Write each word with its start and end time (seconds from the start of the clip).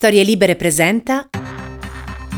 Storie 0.00 0.22
Libere 0.22 0.56
presenta. 0.56 1.28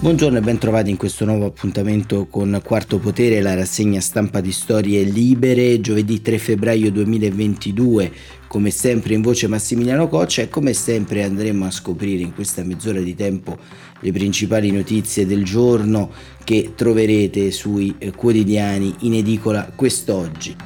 Buongiorno 0.01 0.39
e 0.39 0.41
ben 0.41 0.59
trovati 0.59 0.91
in 0.91 0.97
questo 0.97 1.25
nuovo 1.25 1.47
appuntamento 1.47 2.27
con 2.27 2.61
Quarto 2.61 2.99
Potere, 2.99 3.41
la 3.41 3.55
rassegna 3.55 4.01
stampa 4.01 4.41
di 4.41 4.51
Storie 4.51 5.05
Libere, 5.05 5.81
giovedì 5.81 6.21
3 6.21 6.39
febbraio 6.39 6.91
2022. 6.91 8.11
Come 8.49 8.73
sempre 8.73 9.15
in 9.15 9.23
voce 9.23 9.47
Massimiliano 9.47 10.09
Coccia 10.09 10.43
e 10.43 10.49
come 10.49 10.73
sempre 10.73 11.23
andremo 11.23 11.65
a 11.65 11.71
scoprire 11.71 12.25
in 12.25 12.35
questa 12.35 12.65
mezz'ora 12.65 12.99
di 12.99 13.15
tempo 13.15 13.57
le 14.01 14.11
principali 14.11 14.73
notizie 14.73 15.25
del 15.25 15.45
giorno 15.45 16.11
che 16.43 16.73
troverete 16.75 17.53
sui 17.53 17.95
eh, 17.99 18.11
quotidiani 18.11 18.93
in 19.03 19.15
edicola 19.15 19.71
quest'oggi. 19.73 20.57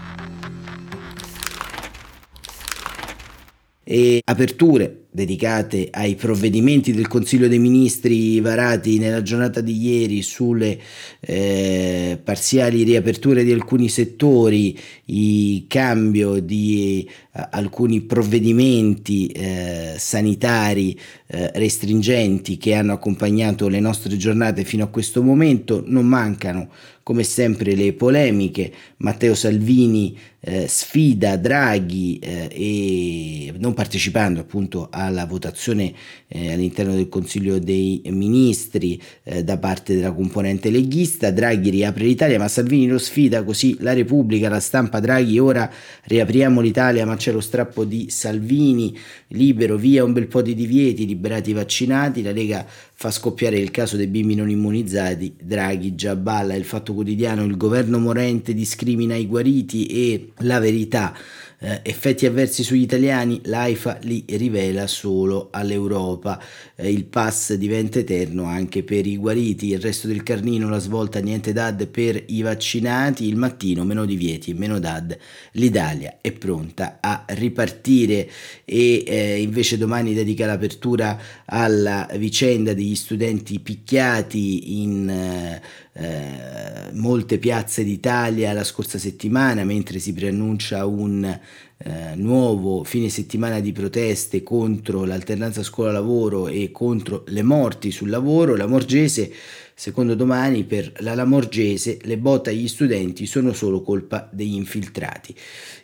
E 3.85 4.23
aperture 4.25 5.06
dedicate 5.17 5.89
ai 5.91 6.15
provvedimenti 6.15 6.93
del 6.93 7.09
Consiglio 7.09 7.49
dei 7.49 7.59
Ministri 7.59 8.39
varati 8.39 8.99
nella 8.99 9.23
giornata 9.23 9.63
di 9.63 9.75
ieri 9.75 10.21
sulle 10.21 10.79
eh, 11.21 12.21
parziali 12.23 12.83
riaperture 12.83 13.43
di 13.43 13.51
alcuni 13.51 13.89
settori, 13.89 14.79
il 15.07 15.65
cambio 15.69 16.39
di 16.39 17.09
eh, 17.09 17.47
alcuni 17.51 18.03
provvedimenti 18.03 19.29
eh, 19.29 19.95
sanitari 19.97 20.95
eh, 21.29 21.51
restringenti 21.55 22.59
che 22.59 22.75
hanno 22.75 22.93
accompagnato 22.93 23.69
le 23.69 23.81
nostre 23.81 24.19
giornate 24.19 24.65
fino 24.65 24.85
a 24.85 24.89
questo 24.89 25.23
momento, 25.23 25.83
non 25.87 26.05
mancano 26.05 26.69
come 27.03 27.23
sempre 27.23 27.75
le 27.75 27.95
polemiche, 27.95 28.71
Matteo 28.99 29.35
Salvini 29.35 30.15
eh, 30.47 30.69
sfida 30.69 31.37
Draghi 31.37 32.21
eh, 32.21 32.49
e 32.53 33.55
non 33.59 33.75
partecipando 33.75 34.39
appunto 34.39 34.87
alla 34.93 35.27
votazione 35.27 35.93
eh, 36.29 36.53
all'interno 36.53 36.95
del 36.95 37.09
Consiglio 37.09 37.59
dei 37.59 38.01
Ministri 38.07 39.01
eh, 39.25 39.43
da 39.43 39.59
parte 39.59 39.97
della 39.97 40.13
componente 40.13 40.71
leghista. 40.71 41.33
Draghi 41.33 41.71
riapre 41.71 42.05
l'Italia, 42.05 42.39
ma 42.39 42.47
Salvini 42.47 42.87
lo 42.87 42.99
sfida 42.99 43.43
così 43.43 43.77
la 43.81 43.93
Repubblica, 43.93 44.49
la 44.49 44.61
stampa 44.61 45.01
Draghi, 45.01 45.39
ora 45.41 45.69
riapriamo 46.05 46.61
l'Italia, 46.61 47.05
ma 47.05 47.17
c'è 47.17 47.33
lo 47.33 47.41
strappo 47.41 47.85
di 47.85 48.09
Salvini, 48.09 48.97
libero, 49.29 49.77
via 49.77 50.05
un 50.05 50.13
bel 50.13 50.29
po' 50.29 50.43
di 50.43 50.55
divieti, 50.55 51.07
liberati 51.07 51.51
i 51.51 51.55
vaccinati, 51.55 52.23
la 52.23 52.33
Lega 52.33 52.65
fa 52.99 53.11
scoppiare 53.11 53.59
il 53.59 53.71
caso 53.71 53.97
dei 53.97 54.07
bimbi 54.07 54.35
non 54.37 54.49
immunizzati, 54.49 55.35
Draghi 55.43 55.97
già 55.97 56.15
balla, 56.15 56.55
il 56.55 56.65
fatto 56.65 56.95
quotidiano, 56.95 57.45
il 57.45 57.57
governo 57.57 57.99
morente 57.99 58.55
discrimina 58.55 59.17
i 59.17 59.27
guariti 59.27 59.87
e 59.87 60.31
la 60.39 60.59
verità 60.59 61.15
eh, 61.59 61.81
effetti 61.83 62.27
avversi 62.27 62.63
sugli 62.63 62.83
italiani, 62.83 63.41
l'AIFA 63.45 63.99
li 64.03 64.25
rivela 64.29 64.87
solo 64.87 65.49
all'Europa. 65.51 66.43
Eh, 66.75 66.91
il 66.91 67.05
pass 67.05 67.55
diventa 67.55 67.99
eterno 67.99 68.45
anche 68.45 68.83
per 68.83 69.07
i 69.07 69.17
guariti, 69.17 69.69
il 69.69 69.81
resto 69.81 70.07
del 70.07 70.23
carnino, 70.23 70.69
la 70.69 70.79
svolta 70.79 71.19
niente 71.21 71.53
DAD 71.53 71.87
per 71.87 72.23
i 72.27 72.43
vaccinati, 72.43 73.27
il 73.27 73.37
mattino 73.37 73.85
meno 73.85 74.05
divieti, 74.05 74.53
meno 74.53 74.79
DAD. 74.79 75.17
L'Italia 75.53 76.19
è 76.21 76.33
pronta 76.33 76.99
a 77.01 77.25
ripartire 77.29 78.29
e 78.65 79.05
eh, 79.07 79.41
invece 79.41 79.79
domani 79.79 80.13
dedica 80.13 80.47
l'apertura 80.47 81.19
alla 81.47 82.07
vicenda 82.17 82.75
degli 82.75 82.95
studenti 82.95 83.61
picchiati 83.61 84.83
in 84.83 85.61
eh, 85.99 86.93
molte 86.93 87.39
piazze 87.39 87.83
d'Italia 87.83 88.53
la 88.53 88.65
scorsa 88.65 88.99
settimana, 88.99 89.65
mentre 89.65 89.99
si 89.99 90.13
preannuncia 90.13 90.85
un 90.85 91.25
eh, 91.25 92.15
nuovo 92.17 92.85
fine 92.85 93.09
settimana 93.09 93.61
di 93.61 93.73
proteste 93.73 94.43
contro 94.43 95.05
l'alternanza 95.05 95.63
scuola-lavoro 95.63 96.49
e 96.49 96.71
contro 96.71 97.25
le 97.29 97.43
morti 97.43 97.91
sul 97.91 98.11
lavoro, 98.11 98.57
la 98.57 98.67
Morgese 98.67 99.33
Secondo 99.79 100.15
domani 100.15 100.65
per 100.65 100.91
la 101.01 101.15
Lamorgese 101.15 101.99
le 102.05 102.17
botte 102.17 102.49
agli 102.49 102.67
studenti 102.67 103.27
sono 103.27 103.53
solo 103.53 103.83
colpa 103.83 104.27
degli 104.33 104.55
infiltrati. 104.55 105.35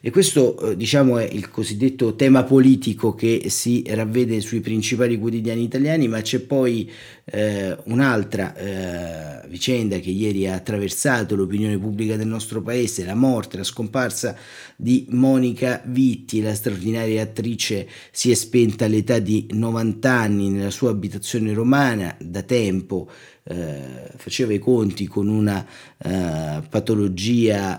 E 0.00 0.10
questo 0.10 0.70
eh, 0.70 0.76
diciamo 0.78 1.18
è 1.18 1.28
il 1.30 1.50
cosiddetto 1.50 2.16
tema 2.16 2.42
politico 2.42 3.14
che 3.14 3.50
si 3.50 3.84
ravvede 3.86 4.40
sui 4.40 4.60
principali 4.60 5.18
quotidiani 5.18 5.62
italiani, 5.64 6.08
ma 6.08 6.22
c'è 6.22 6.38
poi 6.38 6.90
eh, 7.26 7.76
un'altra 7.84 8.56
eh, 8.56 9.48
vicenda 9.48 9.98
che 9.98 10.08
ieri 10.08 10.48
ha 10.48 10.54
attraversato 10.54 11.36
l'opinione 11.36 11.78
pubblica 11.78 12.16
del 12.16 12.28
nostro 12.28 12.62
paese, 12.62 13.04
la 13.04 13.14
morte, 13.14 13.58
la 13.58 13.62
scomparsa 13.62 14.34
di 14.74 15.04
Monica 15.10 15.82
Vitti, 15.84 16.40
la 16.40 16.54
straordinaria 16.54 17.20
attrice 17.20 17.86
si 18.10 18.30
è 18.30 18.34
spenta 18.34 18.86
all'età 18.86 19.18
di 19.18 19.48
90 19.50 20.10
anni 20.10 20.48
nella 20.48 20.70
sua 20.70 20.88
abitazione 20.88 21.52
romana 21.52 22.16
da 22.18 22.40
tempo 22.42 23.10
eh, 23.44 24.10
faceva 24.16 24.52
i 24.52 24.58
conti 24.58 25.06
con 25.06 25.28
una 25.28 25.66
eh, 25.98 26.62
patologia 26.68 27.78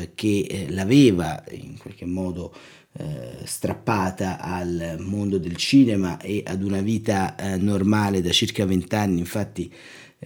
eh, 0.00 0.10
che 0.14 0.46
eh, 0.48 0.66
l'aveva 0.70 1.42
in 1.50 1.78
qualche 1.78 2.04
modo 2.04 2.52
eh, 2.96 3.38
strappata 3.44 4.40
al 4.40 4.96
mondo 5.00 5.38
del 5.38 5.56
cinema 5.56 6.20
e 6.20 6.42
ad 6.44 6.62
una 6.62 6.80
vita 6.80 7.36
eh, 7.36 7.56
normale 7.56 8.22
da 8.22 8.30
circa 8.30 8.64
20 8.64 8.94
anni, 8.94 9.18
infatti 9.18 9.72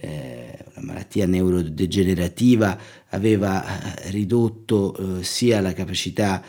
una 0.01 0.85
malattia 0.85 1.25
neurodegenerativa 1.25 2.79
aveva 3.09 3.65
ridotto 4.11 5.21
sia 5.23 5.59
la 5.59 5.73
capacità 5.73 6.41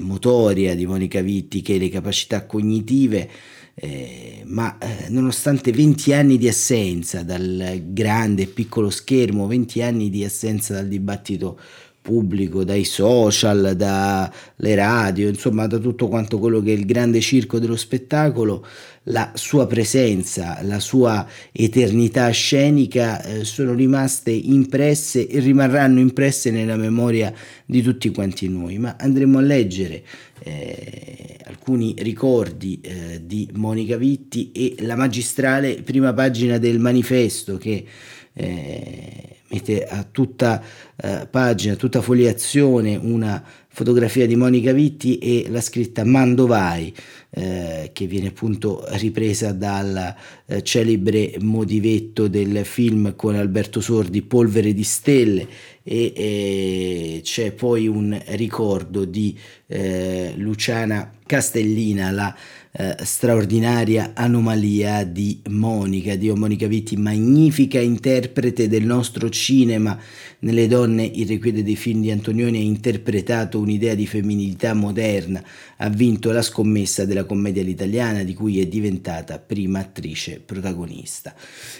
motoria 0.00 0.74
di 0.74 0.84
Monica 0.84 1.22
Vitti 1.22 1.62
che 1.62 1.78
le 1.78 1.88
capacità 1.88 2.44
cognitive 2.44 3.30
eh, 3.74 4.42
ma 4.46 4.78
eh, 4.78 5.08
nonostante 5.08 5.72
20 5.72 6.12
anni 6.12 6.38
di 6.38 6.48
assenza 6.48 7.22
dal 7.22 7.82
grande 7.86 8.42
e 8.42 8.46
piccolo 8.46 8.90
schermo, 8.90 9.46
20 9.46 9.82
anni 9.82 10.10
di 10.10 10.24
assenza 10.24 10.74
dal 10.74 10.86
dibattito 10.86 11.58
pubblico, 12.00 12.64
dai 12.64 12.84
social, 12.84 13.74
dalle 13.74 14.74
radio, 14.74 15.26
insomma 15.28 15.66
da 15.66 15.78
tutto 15.78 16.06
quanto 16.06 16.38
quello 16.38 16.60
che 16.60 16.74
è 16.74 16.76
il 16.76 16.84
grande 16.84 17.20
circo 17.20 17.58
dello 17.58 17.76
spettacolo, 17.76 18.64
la 19.04 19.32
sua 19.34 19.66
presenza, 19.66 20.58
la 20.62 20.80
sua 20.80 21.26
eternità 21.52 22.30
scenica 22.30 23.22
eh, 23.22 23.44
sono 23.44 23.74
rimaste 23.74 24.30
impresse 24.30 25.26
e 25.26 25.40
rimarranno 25.40 26.00
impresse 26.00 26.50
nella 26.50 26.76
memoria 26.76 27.32
di 27.66 27.82
tutti 27.82 28.10
quanti 28.10 28.48
noi. 28.48 28.78
Ma 28.78 28.96
andremo 28.98 29.38
a 29.38 29.42
leggere 29.42 30.02
eh, 30.42 31.38
alcuni 31.44 31.94
ricordi 31.98 32.80
eh, 32.80 33.22
di 33.24 33.48
Monica 33.54 33.96
Vitti 33.96 34.52
e 34.52 34.76
la 34.80 34.96
magistrale 34.96 35.82
prima 35.82 36.12
pagina 36.14 36.58
del 36.58 36.78
manifesto 36.78 37.58
che 37.58 37.84
eh, 38.32 39.36
mette 39.48 39.84
a 39.84 40.06
tutta 40.10 40.62
eh, 40.96 41.26
pagina, 41.30 41.74
a 41.74 41.76
tutta 41.76 42.00
foliazione 42.00 42.96
una 42.96 43.42
fotografia 43.74 44.24
di 44.24 44.36
Monica 44.36 44.72
Vitti 44.72 45.18
e 45.18 45.46
la 45.48 45.60
scritta 45.60 46.04
Mandovai, 46.04 46.94
eh, 47.30 47.90
che 47.92 48.06
viene 48.06 48.28
appunto 48.28 48.84
ripresa 48.90 49.50
dal 49.50 50.14
eh, 50.46 50.62
celebre 50.62 51.34
motivetto 51.40 52.28
del 52.28 52.64
film 52.64 53.16
con 53.16 53.34
Alberto 53.34 53.80
Sordi, 53.80 54.22
Polvere 54.22 54.72
di 54.72 54.84
Stelle, 54.84 55.48
e 55.82 56.12
eh, 56.14 57.20
c'è 57.24 57.50
poi 57.50 57.88
un 57.88 58.16
ricordo 58.28 59.04
di 59.04 59.36
eh, 59.66 60.34
Luciana 60.36 61.12
Castellina, 61.26 62.12
la 62.12 62.34
eh, 62.76 62.96
straordinaria 63.04 64.14
anomalia 64.14 65.04
di 65.04 65.40
Monica, 65.48 66.16
di 66.16 66.28
Monica 66.32 66.66
Vitti, 66.66 66.96
magnifica 66.96 67.78
interprete 67.78 68.66
del 68.66 68.84
nostro 68.84 69.28
cinema. 69.28 69.96
Nelle 70.40 70.66
donne 70.66 71.04
irrequiete 71.04 71.62
dei 71.62 71.76
film 71.76 72.00
di 72.00 72.10
Antonioni 72.10 72.58
ha 72.58 72.62
interpretato 72.62 73.60
un'idea 73.60 73.94
di 73.94 74.08
femminilità 74.08 74.74
moderna, 74.74 75.40
ha 75.76 75.88
vinto 75.88 76.32
la 76.32 76.42
scommessa 76.42 77.04
della 77.04 77.24
commedia 77.24 77.62
all'italiana 77.62 78.24
di 78.24 78.34
cui 78.34 78.60
è 78.60 78.66
diventata 78.66 79.38
prima 79.38 79.78
attrice 79.78 80.42
protagonista. 80.44 81.32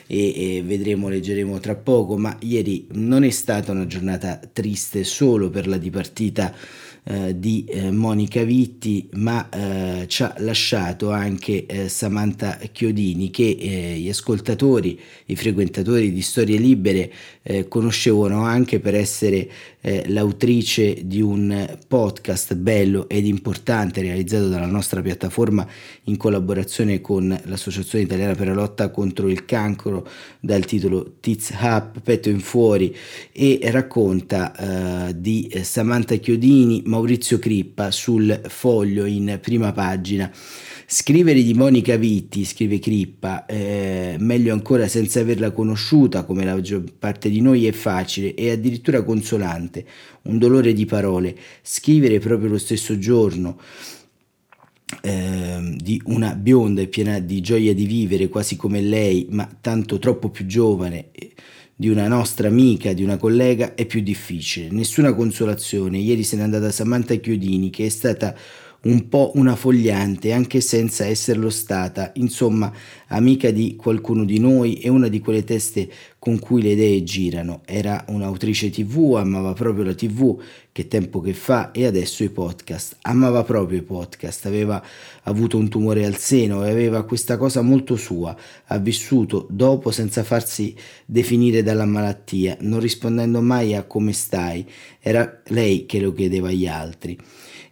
E, 0.07 0.59
e 0.59 0.63
vedremo, 0.63 1.09
leggeremo 1.09 1.59
tra 1.59 1.75
poco, 1.75 2.17
ma 2.17 2.37
ieri 2.39 2.87
non 2.93 3.25
è 3.25 3.31
stata 3.31 3.73
una 3.73 3.89
giornata 3.89 4.41
triste 4.53 5.03
solo 5.03 5.51
per 5.51 5.67
la 5.67 5.77
dipartita 5.77 6.55
eh, 7.07 7.39
di 7.39 7.67
eh, 7.67 7.91
Monica 7.91 8.45
Vitti, 8.45 9.11
ma 9.13 9.47
eh, 9.51 10.07
ci 10.09 10.23
ha 10.23 10.35
lasciato 10.39 11.11
anche 11.11 11.67
eh, 11.67 11.89
Samantha 11.91 12.59
Chiodini 12.73 13.29
che 13.29 13.59
eh, 13.61 13.99
gli 13.99 14.09
ascoltatori, 14.09 14.99
i 15.27 15.37
frequentatori 15.37 16.15
di 16.15 16.23
Storie 16.23 16.57
Libere 16.57 17.13
eh, 17.43 17.69
conoscevano 17.69 18.45
anche 18.45 18.81
per 18.81 18.95
essere 18.95 19.49
l'autrice 20.07 21.07
di 21.07 21.21
un 21.21 21.77
podcast 21.87 22.55
bello 22.55 23.07
ed 23.07 23.27
importante 23.27 24.01
realizzato 24.01 24.49
dalla 24.49 24.65
nostra 24.65 25.03
piattaforma 25.03 25.69
in 26.05 26.17
collaborazione 26.17 27.03
con 27.03 27.39
l'Associazione 27.45 28.05
Italiana 28.05 28.33
per 28.33 28.47
la 28.47 28.55
lotta 28.55 28.89
contro 28.89 29.29
il 29.29 29.45
cancro 29.45 30.09
dal 30.41 30.65
titolo 30.65 31.17
Tiz 31.21 31.51
Up, 31.61 32.01
Petto 32.01 32.31
in 32.31 32.41
Fuori 32.41 32.97
e 33.31 33.59
racconta 33.65 35.13
di 35.15 35.53
Samantha 35.63 36.15
Chiodini, 36.15 36.81
Maurizio 36.95 37.41
Crippa 37.41 37.91
sul 37.91 38.41
foglio 38.47 39.05
in 39.05 39.39
prima 39.43 39.73
pagina. 39.73 40.31
Scrivere 40.87 41.43
di 41.43 41.53
Monica 41.53 41.97
Vitti, 41.97 42.45
scrive 42.45 42.79
Crippa, 42.79 43.47
eh, 43.47 44.15
meglio 44.21 44.53
ancora 44.53 44.87
senza 44.87 45.19
averla 45.19 45.51
conosciuta, 45.51 46.25
come 46.25 46.45
la 46.45 46.55
maggior 46.55 46.85
parte 46.97 47.31
di 47.31 47.41
noi, 47.41 47.67
è 47.67 47.73
facile 47.73 48.35
e 48.35 48.51
addirittura 48.51 49.03
consolante, 49.03 49.85
un 50.23 50.39
dolore 50.39 50.73
di 50.73 50.85
parole. 50.85 51.37
Scrivere 51.63 52.21
proprio 52.21 52.51
lo 52.51 52.59
stesso 52.59 52.97
giorno, 52.97 53.59
eh, 55.03 55.77
di 55.77 56.01
una 56.05 56.37
bionda 56.37 56.81
e 56.81 56.87
piena 56.87 57.19
di 57.19 57.41
gioia 57.41 57.75
di 57.75 57.87
vivere, 57.87 58.29
quasi 58.29 58.55
come 58.55 58.81
lei, 58.81 59.27
ma 59.31 59.49
tanto 59.61 59.99
troppo 59.99 60.29
più 60.29 60.47
giovane, 60.47 61.11
di 61.85 61.91
una 61.91 62.09
nostra 62.09 62.49
amica, 62.49 62.95
di 62.95 63.03
una 63.03 63.19
collega, 63.19 63.75
è 63.75 63.85
più 63.85 64.01
difficile. 64.01 64.71
Nessuna 64.71 65.13
consolazione. 65.13 65.99
Ieri 65.99 66.23
se 66.23 66.37
n'è 66.37 66.43
andata 66.43 66.71
Samantha 66.71 67.15
Chiodini, 67.17 67.69
che 67.69 67.85
è 67.85 67.89
stata 67.91 68.35
un 68.85 69.09
po' 69.09 69.33
una 69.35 69.57
fogliante, 69.57 70.33
anche 70.33 70.61
senza 70.61 71.07
esserlo 71.07 71.51
stata, 71.51 72.11
insomma, 72.15 72.73
amica 73.09 73.51
di 73.51 73.77
qualcuno 73.77 74.25
di 74.25 74.39
noi 74.39 74.75
e 74.75 74.89
una 74.89 75.09
di 75.09 75.21
quelle 75.21 75.45
teste 75.45 75.89
con 76.19 76.39
cui 76.39 76.63
le 76.63 76.73
idee 76.73 77.03
girano. 77.03 77.63
Era 77.65 78.05
un'autrice 78.09 78.71
tv, 78.71 79.15
amava 79.17 79.53
proprio 79.53 79.85
la 79.85 79.95
tv, 79.95 80.39
che 80.73 80.89
tempo 80.89 81.21
che 81.21 81.33
fa, 81.33 81.71
e 81.71 81.87
adesso 81.87 82.25
i 82.25 82.31
podcast. 82.31 82.97
Amava 83.03 83.43
proprio 83.45 83.79
i 83.79 83.83
podcast, 83.83 84.47
aveva 84.47 84.83
avuto 85.23 85.57
un 85.57 85.69
tumore 85.69 86.05
al 86.05 86.17
seno 86.17 86.65
e 86.65 86.71
aveva 86.71 87.05
questa 87.05 87.37
cosa 87.39 87.63
molto 87.63 87.97
sua. 87.97 88.37
Ha 88.67 88.79
vissuto 88.79 89.47
dopo 89.51 89.91
senza 89.91 90.23
farsi 90.25 90.75
definire 91.07 91.63
dalla 91.63 91.87
malattia, 91.87 92.57
non 92.61 92.81
rispondendo 92.81 93.41
mai 93.41 93.75
a 93.75 93.85
come 93.85 94.13
stai. 94.13 94.67
Era 95.01 95.41
lei 95.47 95.87
che 95.87 96.01
lo 96.01 96.13
chiedeva 96.13 96.49
agli 96.49 96.67
altri 96.67 97.19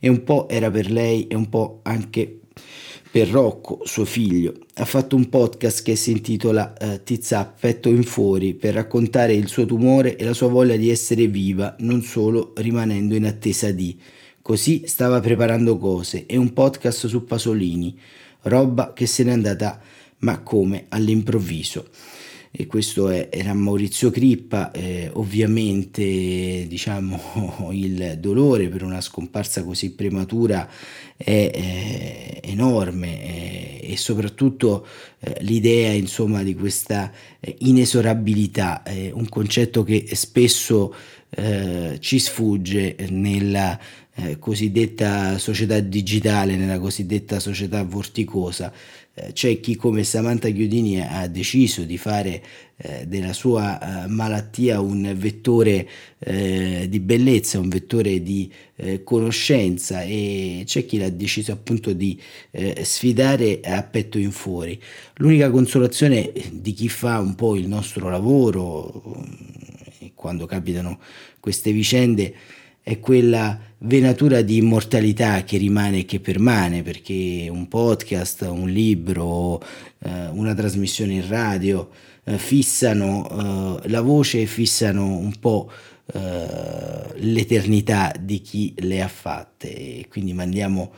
e 0.04 0.08
un 0.08 0.24
po' 0.24 0.48
era 0.48 0.68
per 0.68 0.90
lei 0.90 1.28
e 1.28 1.36
un 1.36 1.48
po' 1.48 1.78
anche 1.84 2.40
per 3.08 3.28
Rocco, 3.28 3.82
suo 3.84 4.04
figlio. 4.04 4.52
Ha 4.74 4.84
fatto 4.84 5.14
un 5.14 5.28
podcast 5.28 5.84
che 5.84 5.94
si 5.94 6.10
intitola 6.10 6.74
uh, 6.80 7.00
Tizap, 7.04 7.60
petto 7.60 7.88
in 7.88 8.02
fuori, 8.02 8.54
per 8.54 8.74
raccontare 8.74 9.32
il 9.32 9.46
suo 9.46 9.64
tumore 9.64 10.16
e 10.16 10.24
la 10.24 10.32
sua 10.32 10.48
voglia 10.48 10.74
di 10.74 10.90
essere 10.90 11.28
viva, 11.28 11.76
non 11.78 12.02
solo 12.02 12.52
rimanendo 12.56 13.14
in 13.14 13.26
attesa 13.26 13.70
di. 13.70 13.96
Così 14.42 14.82
stava 14.86 15.20
preparando 15.20 15.78
cose 15.78 16.26
e 16.26 16.36
un 16.36 16.52
podcast 16.52 17.06
su 17.06 17.24
Pasolini, 17.24 17.96
roba 18.42 18.92
che 18.92 19.06
se 19.06 19.22
n'è 19.22 19.30
andata 19.30 19.80
ma 20.18 20.40
come 20.40 20.86
all'improvviso 20.88 21.86
e 22.54 22.66
questo 22.66 23.08
è, 23.08 23.30
era 23.32 23.54
Maurizio 23.54 24.10
Crippa, 24.10 24.72
eh, 24.72 25.08
ovviamente 25.14 26.66
diciamo, 26.68 27.70
il 27.72 28.18
dolore 28.20 28.68
per 28.68 28.82
una 28.82 29.00
scomparsa 29.00 29.64
così 29.64 29.94
prematura 29.94 30.68
è, 31.16 31.50
è 31.50 32.40
enorme 32.46 33.22
è, 33.22 33.80
e 33.92 33.96
soprattutto 33.96 34.86
eh, 35.20 35.38
l'idea 35.40 35.92
insomma, 35.92 36.42
di 36.42 36.54
questa 36.54 37.10
eh, 37.40 37.56
inesorabilità, 37.60 38.82
un 39.12 39.28
concetto 39.30 39.82
che 39.82 40.08
spesso 40.12 40.94
eh, 41.30 41.96
ci 42.00 42.18
sfugge 42.18 42.96
nella 43.08 43.78
eh, 44.14 44.38
cosiddetta 44.38 45.38
società 45.38 45.80
digitale, 45.80 46.56
nella 46.56 46.78
cosiddetta 46.78 47.40
società 47.40 47.82
vorticosa. 47.82 48.72
Eh, 49.14 49.32
c'è 49.32 49.60
chi 49.60 49.76
come 49.76 50.04
Samantha 50.04 50.48
Chiodini 50.50 51.00
ha 51.00 51.26
deciso 51.28 51.84
di 51.84 51.96
fare 51.98 52.42
eh, 52.76 53.06
della 53.06 53.32
sua 53.32 54.04
eh, 54.04 54.06
malattia 54.08 54.80
un 54.80 55.14
vettore 55.16 55.88
di 56.22 57.00
bellezza, 57.00 57.58
un 57.58 57.68
vettore 57.68 58.22
di 58.22 58.48
conoscenza 59.02 60.02
e 60.02 60.62
c'è 60.64 60.86
chi 60.86 60.98
l'ha 60.98 61.08
deciso 61.08 61.50
appunto 61.50 61.92
di 61.92 62.16
sfidare 62.82 63.60
a 63.64 63.82
petto 63.82 64.18
in 64.18 64.30
fuori. 64.30 64.80
L'unica 65.16 65.50
consolazione 65.50 66.30
di 66.52 66.74
chi 66.74 66.88
fa 66.88 67.18
un 67.18 67.34
po' 67.34 67.56
il 67.56 67.66
nostro 67.66 68.08
lavoro, 68.08 69.20
quando 70.14 70.46
capitano 70.46 71.00
queste 71.40 71.72
vicende, 71.72 72.32
è 72.82 72.98
quella 72.98 73.58
venatura 73.78 74.42
di 74.42 74.56
immortalità 74.56 75.44
che 75.44 75.56
rimane 75.56 76.00
e 76.00 76.04
che 76.04 76.20
permane, 76.20 76.82
perché 76.82 77.48
un 77.50 77.68
podcast, 77.68 78.42
un 78.42 78.68
libro, 78.68 79.62
eh, 80.00 80.28
una 80.28 80.54
trasmissione 80.54 81.14
in 81.14 81.28
radio 81.28 81.88
eh, 82.24 82.38
fissano 82.38 83.80
eh, 83.82 83.88
la 83.88 84.00
voce 84.00 84.42
e 84.42 84.46
fissano 84.46 85.16
un 85.16 85.32
po' 85.38 85.70
eh, 86.12 87.14
l'eternità 87.16 88.12
di 88.18 88.40
chi 88.40 88.74
le 88.78 89.00
ha 89.02 89.08
fatte. 89.08 89.72
E 89.72 90.08
quindi 90.08 90.32
mandiamo 90.32 90.92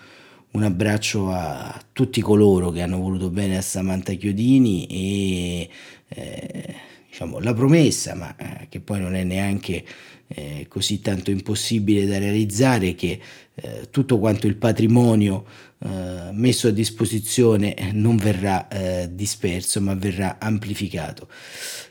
un 0.52 0.62
abbraccio 0.62 1.30
a 1.30 1.78
tutti 1.92 2.20
coloro 2.20 2.70
che 2.70 2.80
hanno 2.80 2.98
voluto 2.98 3.28
bene 3.28 3.56
a 3.56 3.62
Samantha 3.62 4.12
Chiodini 4.12 4.86
e 4.86 5.68
eh, 6.08 6.74
diciamo, 7.08 7.40
la 7.40 7.52
promessa, 7.54 8.14
ma 8.14 8.34
eh, 8.36 8.68
che 8.68 8.80
poi 8.80 9.00
non 9.00 9.14
è 9.14 9.24
neanche 9.24 9.84
eh, 10.28 10.66
così 10.68 11.00
tanto 11.00 11.30
impossibile 11.30 12.06
da 12.06 12.18
realizzare, 12.18 12.94
che 12.94 13.20
eh, 13.54 13.88
tutto 13.90 14.18
quanto 14.18 14.46
il 14.46 14.56
patrimonio 14.56 15.44
eh, 15.78 16.30
messo 16.32 16.68
a 16.68 16.70
disposizione 16.70 17.74
non 17.92 18.16
verrà 18.16 18.68
eh, 18.68 19.10
disperso, 19.12 19.80
ma 19.80 19.94
verrà 19.94 20.38
amplificato. 20.38 21.28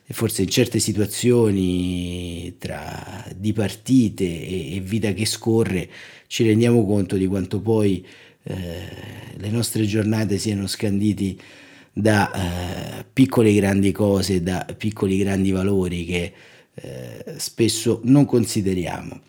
E 0.05 0.13
forse 0.13 0.41
in 0.41 0.49
certe 0.49 0.79
situazioni 0.79 2.55
tra 2.57 3.25
dipartite 3.35 4.23
e, 4.23 4.75
e 4.75 4.79
vita 4.81 5.13
che 5.13 5.25
scorre 5.25 5.89
ci 6.27 6.43
rendiamo 6.43 6.85
conto 6.85 7.15
di 7.15 7.27
quanto 7.27 7.61
poi 7.61 8.05
eh, 8.43 8.55
le 9.37 9.49
nostre 9.49 9.85
giornate 9.85 10.37
siano 10.37 10.67
scanditi 10.67 11.39
da 11.93 12.31
eh, 12.31 13.05
piccole 13.13 13.53
grandi 13.53 13.91
cose, 13.91 14.41
da 14.41 14.65
piccoli 14.77 15.17
grandi 15.19 15.51
valori 15.51 16.05
che 16.05 16.33
eh, 16.75 17.35
spesso 17.37 18.01
non 18.03 18.25
consideriamo. 18.25 19.19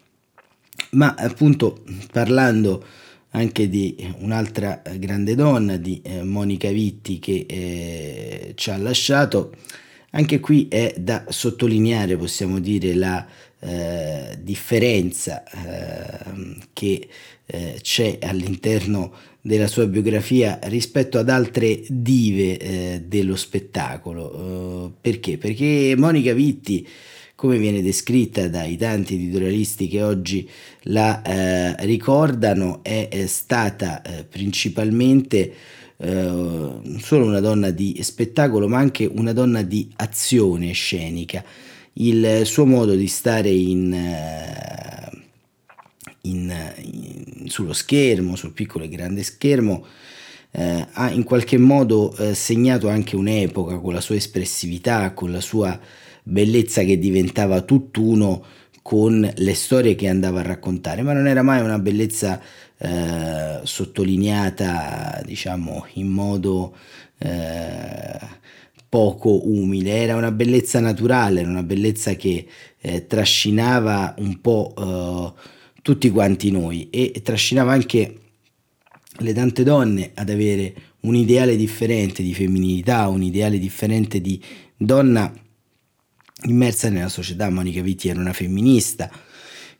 Ma 0.90 1.14
appunto 1.14 1.82
parlando 2.12 2.84
anche 3.30 3.68
di 3.68 3.96
un'altra 4.18 4.82
grande 4.96 5.34
donna, 5.34 5.76
di 5.76 6.00
eh, 6.04 6.22
Monica 6.22 6.70
Vitti 6.70 7.18
che 7.18 7.46
eh, 7.48 8.52
ci 8.54 8.70
ha 8.70 8.76
lasciato, 8.76 9.52
anche 10.10 10.38
qui 10.38 10.68
è 10.68 10.94
da 10.96 11.24
sottolineare, 11.28 12.16
possiamo 12.16 12.60
dire, 12.60 12.94
la 12.94 13.26
eh, 13.58 14.38
differenza 14.40 15.42
ehm, 15.50 16.58
che 16.72 17.08
eh, 17.46 17.78
c'è 17.82 18.18
all'interno 18.22 19.12
della 19.40 19.66
sua 19.66 19.86
biografia 19.86 20.58
rispetto 20.64 21.18
ad 21.18 21.28
altre 21.28 21.82
dive 21.88 22.56
eh, 22.56 23.02
dello 23.06 23.36
spettacolo. 23.36 24.24
Uh, 24.24 24.92
perché? 25.00 25.36
Perché 25.36 25.94
Monica 25.98 26.32
Vitti, 26.32 26.86
come 27.44 27.58
viene 27.58 27.82
descritta 27.82 28.48
dai 28.48 28.78
tanti 28.78 29.16
editorialisti 29.16 29.86
che 29.86 30.02
oggi 30.02 30.48
la 30.84 31.20
eh, 31.20 31.84
ricordano, 31.84 32.82
è, 32.82 33.08
è 33.10 33.26
stata 33.26 34.00
eh, 34.00 34.24
principalmente 34.24 35.52
eh, 35.98 36.10
non 36.14 36.98
solo 37.02 37.26
una 37.26 37.40
donna 37.40 37.68
di 37.68 37.98
spettacolo, 38.00 38.66
ma 38.66 38.78
anche 38.78 39.04
una 39.04 39.34
donna 39.34 39.60
di 39.60 39.90
azione 39.96 40.72
scenica. 40.72 41.44
Il 41.96 42.46
suo 42.46 42.64
modo 42.64 42.94
di 42.94 43.08
stare 43.08 43.50
in 43.50 43.92
eh, 43.92 45.22
in, 46.22 46.50
in, 46.78 47.50
sullo 47.50 47.74
schermo, 47.74 48.36
sul 48.36 48.52
piccolo 48.52 48.84
e 48.84 48.88
grande 48.88 49.22
schermo, 49.22 49.84
eh, 50.50 50.86
ha 50.90 51.10
in 51.10 51.24
qualche 51.24 51.58
modo 51.58 52.16
eh, 52.16 52.34
segnato 52.34 52.88
anche 52.88 53.16
un'epoca 53.16 53.76
con 53.80 53.92
la 53.92 54.00
sua 54.00 54.14
espressività, 54.14 55.12
con 55.12 55.30
la 55.30 55.42
sua 55.42 55.78
bellezza 56.24 56.82
che 56.82 56.98
diventava 56.98 57.60
tutt'uno 57.60 58.44
con 58.82 59.30
le 59.34 59.54
storie 59.54 59.94
che 59.94 60.08
andava 60.08 60.40
a 60.40 60.44
raccontare, 60.44 61.02
ma 61.02 61.12
non 61.12 61.26
era 61.26 61.42
mai 61.42 61.62
una 61.62 61.78
bellezza 61.78 62.40
eh, 62.76 63.60
sottolineata, 63.62 65.22
diciamo, 65.24 65.86
in 65.94 66.08
modo 66.08 66.76
eh, 67.18 68.18
poco 68.88 69.48
umile, 69.48 70.02
era 70.02 70.16
una 70.16 70.30
bellezza 70.32 70.80
naturale, 70.80 71.40
era 71.40 71.48
una 71.48 71.62
bellezza 71.62 72.14
che 72.14 72.46
eh, 72.78 73.06
trascinava 73.06 74.14
un 74.18 74.40
po' 74.40 74.74
eh, 74.76 75.40
tutti 75.80 76.10
quanti 76.10 76.50
noi 76.50 76.90
e 76.90 77.20
trascinava 77.22 77.72
anche 77.72 78.18
le 79.18 79.32
tante 79.32 79.62
donne 79.62 80.10
ad 80.14 80.28
avere 80.28 80.74
un 81.00 81.14
ideale 81.14 81.56
differente 81.56 82.22
di 82.22 82.34
femminilità, 82.34 83.08
un 83.08 83.22
ideale 83.22 83.58
differente 83.58 84.20
di 84.20 84.42
donna 84.76 85.32
immersa 86.44 86.88
nella 86.88 87.08
società. 87.08 87.50
Monica 87.50 87.82
Vitti 87.82 88.08
era 88.08 88.20
una 88.20 88.32
femminista, 88.32 89.10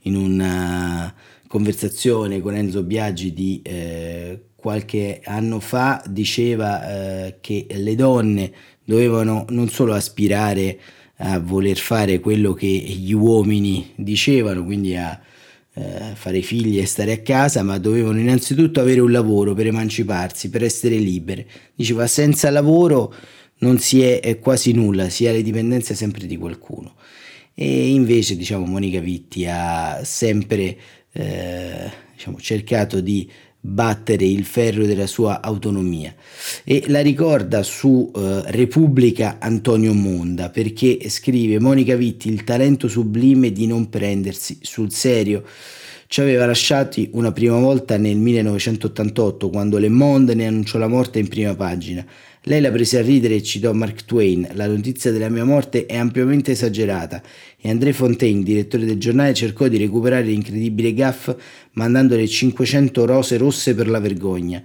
in 0.02 0.16
una 0.16 1.14
conversazione 1.46 2.40
con 2.40 2.54
Enzo 2.54 2.82
Biaggi 2.82 3.32
di 3.32 3.60
eh, 3.62 4.46
qualche 4.56 5.20
anno 5.24 5.60
fa 5.60 6.02
diceva 6.08 7.26
eh, 7.26 7.36
che 7.40 7.66
le 7.70 7.94
donne 7.94 8.52
dovevano 8.84 9.44
non 9.50 9.68
solo 9.68 9.94
aspirare 9.94 10.78
a 11.18 11.38
voler 11.38 11.76
fare 11.76 12.18
quello 12.18 12.54
che 12.54 12.66
gli 12.66 13.12
uomini 13.12 13.92
dicevano, 13.94 14.64
quindi 14.64 14.96
a 14.96 15.20
eh, 15.74 16.12
fare 16.14 16.40
figli 16.40 16.78
e 16.78 16.86
stare 16.86 17.12
a 17.12 17.18
casa, 17.18 17.62
ma 17.62 17.78
dovevano 17.78 18.18
innanzitutto 18.18 18.80
avere 18.80 19.00
un 19.00 19.12
lavoro 19.12 19.54
per 19.54 19.66
emanciparsi, 19.66 20.50
per 20.50 20.64
essere 20.64 20.96
libere. 20.96 21.46
Diceva 21.74 22.06
senza 22.06 22.50
lavoro 22.50 23.14
non 23.64 23.78
si 23.78 24.02
è, 24.02 24.38
quasi 24.38 24.72
nulla, 24.72 25.08
si 25.08 25.26
ha 25.26 25.32
le 25.32 25.42
dipendenze 25.42 25.94
sempre 25.94 26.26
di 26.26 26.36
qualcuno. 26.36 26.96
E 27.54 27.88
invece 27.88 28.36
diciamo 28.36 28.66
Monica 28.66 29.00
Vitti 29.00 29.46
ha 29.46 30.02
sempre 30.04 30.76
eh, 31.12 31.90
diciamo, 32.12 32.38
cercato 32.38 33.00
di 33.00 33.30
battere 33.66 34.26
il 34.26 34.44
ferro 34.44 34.84
della 34.84 35.06
sua 35.06 35.40
autonomia 35.40 36.14
e 36.64 36.84
la 36.88 37.00
ricorda 37.00 37.62
su 37.62 38.10
uh, 38.12 38.42
Repubblica 38.44 39.38
Antonio 39.40 39.94
Monda 39.94 40.50
perché 40.50 41.08
scrive 41.08 41.58
Monica 41.58 41.96
Vitti 41.96 42.28
il 42.28 42.44
talento 42.44 42.88
sublime 42.88 43.52
di 43.52 43.66
non 43.66 43.88
prendersi 43.88 44.58
sul 44.60 44.92
serio 44.92 45.44
ci 46.08 46.20
aveva 46.20 46.44
lasciati 46.44 47.08
una 47.14 47.32
prima 47.32 47.58
volta 47.58 47.96
nel 47.96 48.18
1988 48.18 49.48
quando 49.48 49.78
Le 49.78 49.88
Monde 49.88 50.34
ne 50.34 50.46
annunciò 50.46 50.76
la 50.76 50.86
morte 50.88 51.18
in 51.18 51.28
prima 51.28 51.54
pagina 51.54 52.04
lei 52.46 52.60
la 52.60 52.70
prese 52.70 52.98
a 52.98 53.02
ridere 53.02 53.36
e 53.36 53.42
citò 53.42 53.72
Mark 53.72 54.04
Twain. 54.04 54.48
La 54.52 54.66
notizia 54.66 55.10
della 55.10 55.30
mia 55.30 55.44
morte 55.44 55.86
è 55.86 55.96
ampiamente 55.96 56.52
esagerata 56.52 57.22
e 57.58 57.70
André 57.70 57.92
Fontaine, 57.94 58.42
direttore 58.42 58.84
del 58.84 58.98
giornale, 58.98 59.32
cercò 59.32 59.66
di 59.68 59.78
recuperare 59.78 60.24
l'incredibile 60.24 60.92
gaff 60.92 61.34
mandandole 61.72 62.28
500 62.28 63.06
rose 63.06 63.36
rosse 63.38 63.74
per 63.74 63.88
la 63.88 63.98
vergogna. 63.98 64.62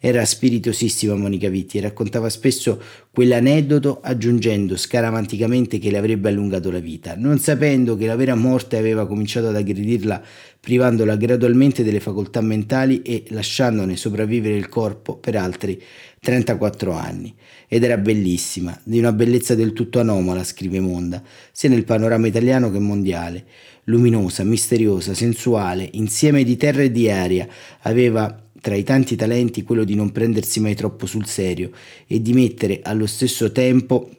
Era 0.00 0.24
spiritosissima 0.24 1.16
Monica 1.16 1.48
Vitti 1.48 1.76
e 1.76 1.80
raccontava 1.80 2.30
spesso 2.30 2.80
quell'aneddoto 3.10 3.98
aggiungendo 4.00 4.76
scaramanticamente 4.76 5.78
che 5.78 5.90
le 5.90 5.98
avrebbe 5.98 6.28
allungato 6.28 6.70
la 6.70 6.78
vita, 6.78 7.14
non 7.16 7.40
sapendo 7.40 7.96
che 7.96 8.06
la 8.06 8.14
vera 8.14 8.36
morte 8.36 8.76
aveva 8.76 9.08
cominciato 9.08 9.48
ad 9.48 9.56
aggredirla 9.56 10.22
privandola 10.60 11.16
gradualmente 11.16 11.82
delle 11.82 12.00
facoltà 12.00 12.40
mentali 12.40 13.02
e 13.02 13.24
lasciandone 13.28 13.96
sopravvivere 13.96 14.56
il 14.56 14.68
corpo 14.68 15.16
per 15.16 15.36
altri 15.36 15.80
34 16.20 16.92
anni. 16.92 17.34
Ed 17.68 17.84
era 17.84 17.96
bellissima, 17.96 18.78
di 18.82 18.98
una 18.98 19.12
bellezza 19.12 19.54
del 19.54 19.72
tutto 19.72 20.00
anomala, 20.00 20.44
scrive 20.44 20.80
Monda, 20.80 21.22
sia 21.52 21.68
nel 21.68 21.84
panorama 21.84 22.26
italiano 22.26 22.70
che 22.70 22.78
mondiale. 22.78 23.44
Luminosa, 23.84 24.44
misteriosa, 24.44 25.14
sensuale, 25.14 25.88
insieme 25.92 26.44
di 26.44 26.56
terra 26.56 26.82
e 26.82 26.90
di 26.90 27.10
aria, 27.10 27.48
aveva 27.82 28.42
tra 28.60 28.74
i 28.74 28.82
tanti 28.82 29.16
talenti 29.16 29.62
quello 29.62 29.84
di 29.84 29.94
non 29.94 30.12
prendersi 30.12 30.60
mai 30.60 30.74
troppo 30.74 31.06
sul 31.06 31.26
serio 31.26 31.70
e 32.06 32.20
di 32.20 32.32
mettere 32.32 32.80
allo 32.82 33.06
stesso 33.06 33.52
tempo 33.52 34.10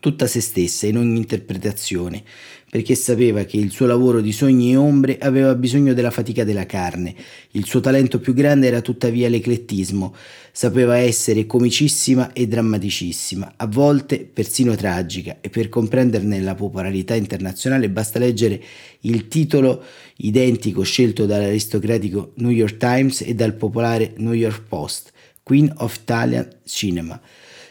tutta 0.00 0.26
se 0.26 0.40
stessa 0.40 0.86
in 0.86 0.96
ogni 0.96 1.18
interpretazione, 1.18 2.22
perché 2.70 2.94
sapeva 2.94 3.44
che 3.44 3.58
il 3.58 3.70
suo 3.70 3.86
lavoro 3.86 4.20
di 4.20 4.32
sogni 4.32 4.72
e 4.72 4.76
ombre 4.76 5.18
aveva 5.18 5.54
bisogno 5.54 5.92
della 5.92 6.10
fatica 6.10 6.42
della 6.42 6.66
carne. 6.66 7.14
Il 7.52 7.66
suo 7.66 7.80
talento 7.80 8.18
più 8.18 8.34
grande 8.34 8.66
era 8.66 8.80
tuttavia 8.80 9.28
l'eclettismo. 9.28 10.14
Sapeva 10.50 10.96
essere 10.96 11.46
comicissima 11.46 12.32
e 12.32 12.48
drammaticissima, 12.48 13.54
a 13.56 13.66
volte 13.66 14.28
persino 14.32 14.74
tragica, 14.74 15.36
e 15.40 15.50
per 15.50 15.68
comprenderne 15.68 16.40
la 16.40 16.54
popolarità 16.54 17.14
internazionale 17.14 17.90
basta 17.90 18.18
leggere 18.18 18.62
il 19.00 19.28
titolo 19.28 19.82
identico 20.16 20.82
scelto 20.82 21.26
dall'aristocratico 21.26 22.32
New 22.36 22.50
York 22.50 22.76
Times 22.78 23.20
e 23.20 23.34
dal 23.34 23.54
popolare 23.54 24.14
New 24.16 24.32
York 24.32 24.62
Post, 24.68 25.12
Queen 25.42 25.72
of 25.76 25.96
Italian 25.96 26.48
Cinema 26.64 27.20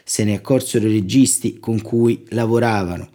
se 0.04 0.22
ne 0.24 0.34
accorsero 0.34 0.86
i 0.86 0.92
registi 0.92 1.58
con 1.58 1.80
cui 1.80 2.24
lavoravano, 2.28 3.08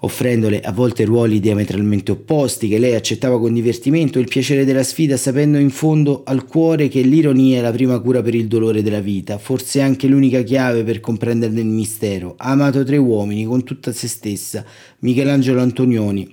offrendole 0.00 0.60
a 0.60 0.72
volte 0.72 1.04
ruoli 1.04 1.38
diametralmente 1.38 2.12
opposti 2.12 2.68
che 2.68 2.78
lei 2.78 2.94
accettava 2.94 3.38
con 3.38 3.52
divertimento, 3.52 4.18
il 4.18 4.28
piacere 4.28 4.64
della 4.64 4.82
sfida, 4.82 5.16
sapendo 5.16 5.58
in 5.58 5.70
fondo 5.70 6.22
al 6.24 6.46
cuore 6.46 6.88
che 6.88 7.02
l'ironia 7.02 7.58
è 7.58 7.60
la 7.60 7.72
prima 7.72 7.98
cura 7.98 8.22
per 8.22 8.34
il 8.34 8.46
dolore 8.46 8.82
della 8.82 9.00
vita, 9.00 9.38
forse 9.38 9.80
anche 9.80 10.06
l'unica 10.06 10.42
chiave 10.42 10.82
per 10.82 11.00
comprenderne 11.00 11.60
il 11.60 11.66
mistero. 11.66 12.34
Ha 12.38 12.50
amato 12.50 12.84
tre 12.84 12.96
uomini 12.96 13.44
con 13.44 13.64
tutta 13.64 13.92
se 13.92 14.08
stessa, 14.08 14.64
Michelangelo 15.00 15.60
Antonioni, 15.60 16.26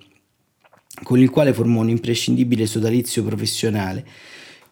con 1.04 1.20
il 1.20 1.30
quale 1.30 1.54
formò 1.54 1.82
un 1.82 1.90
imprescindibile 1.90 2.66
sodalizio 2.66 3.24
professionale 3.24 4.06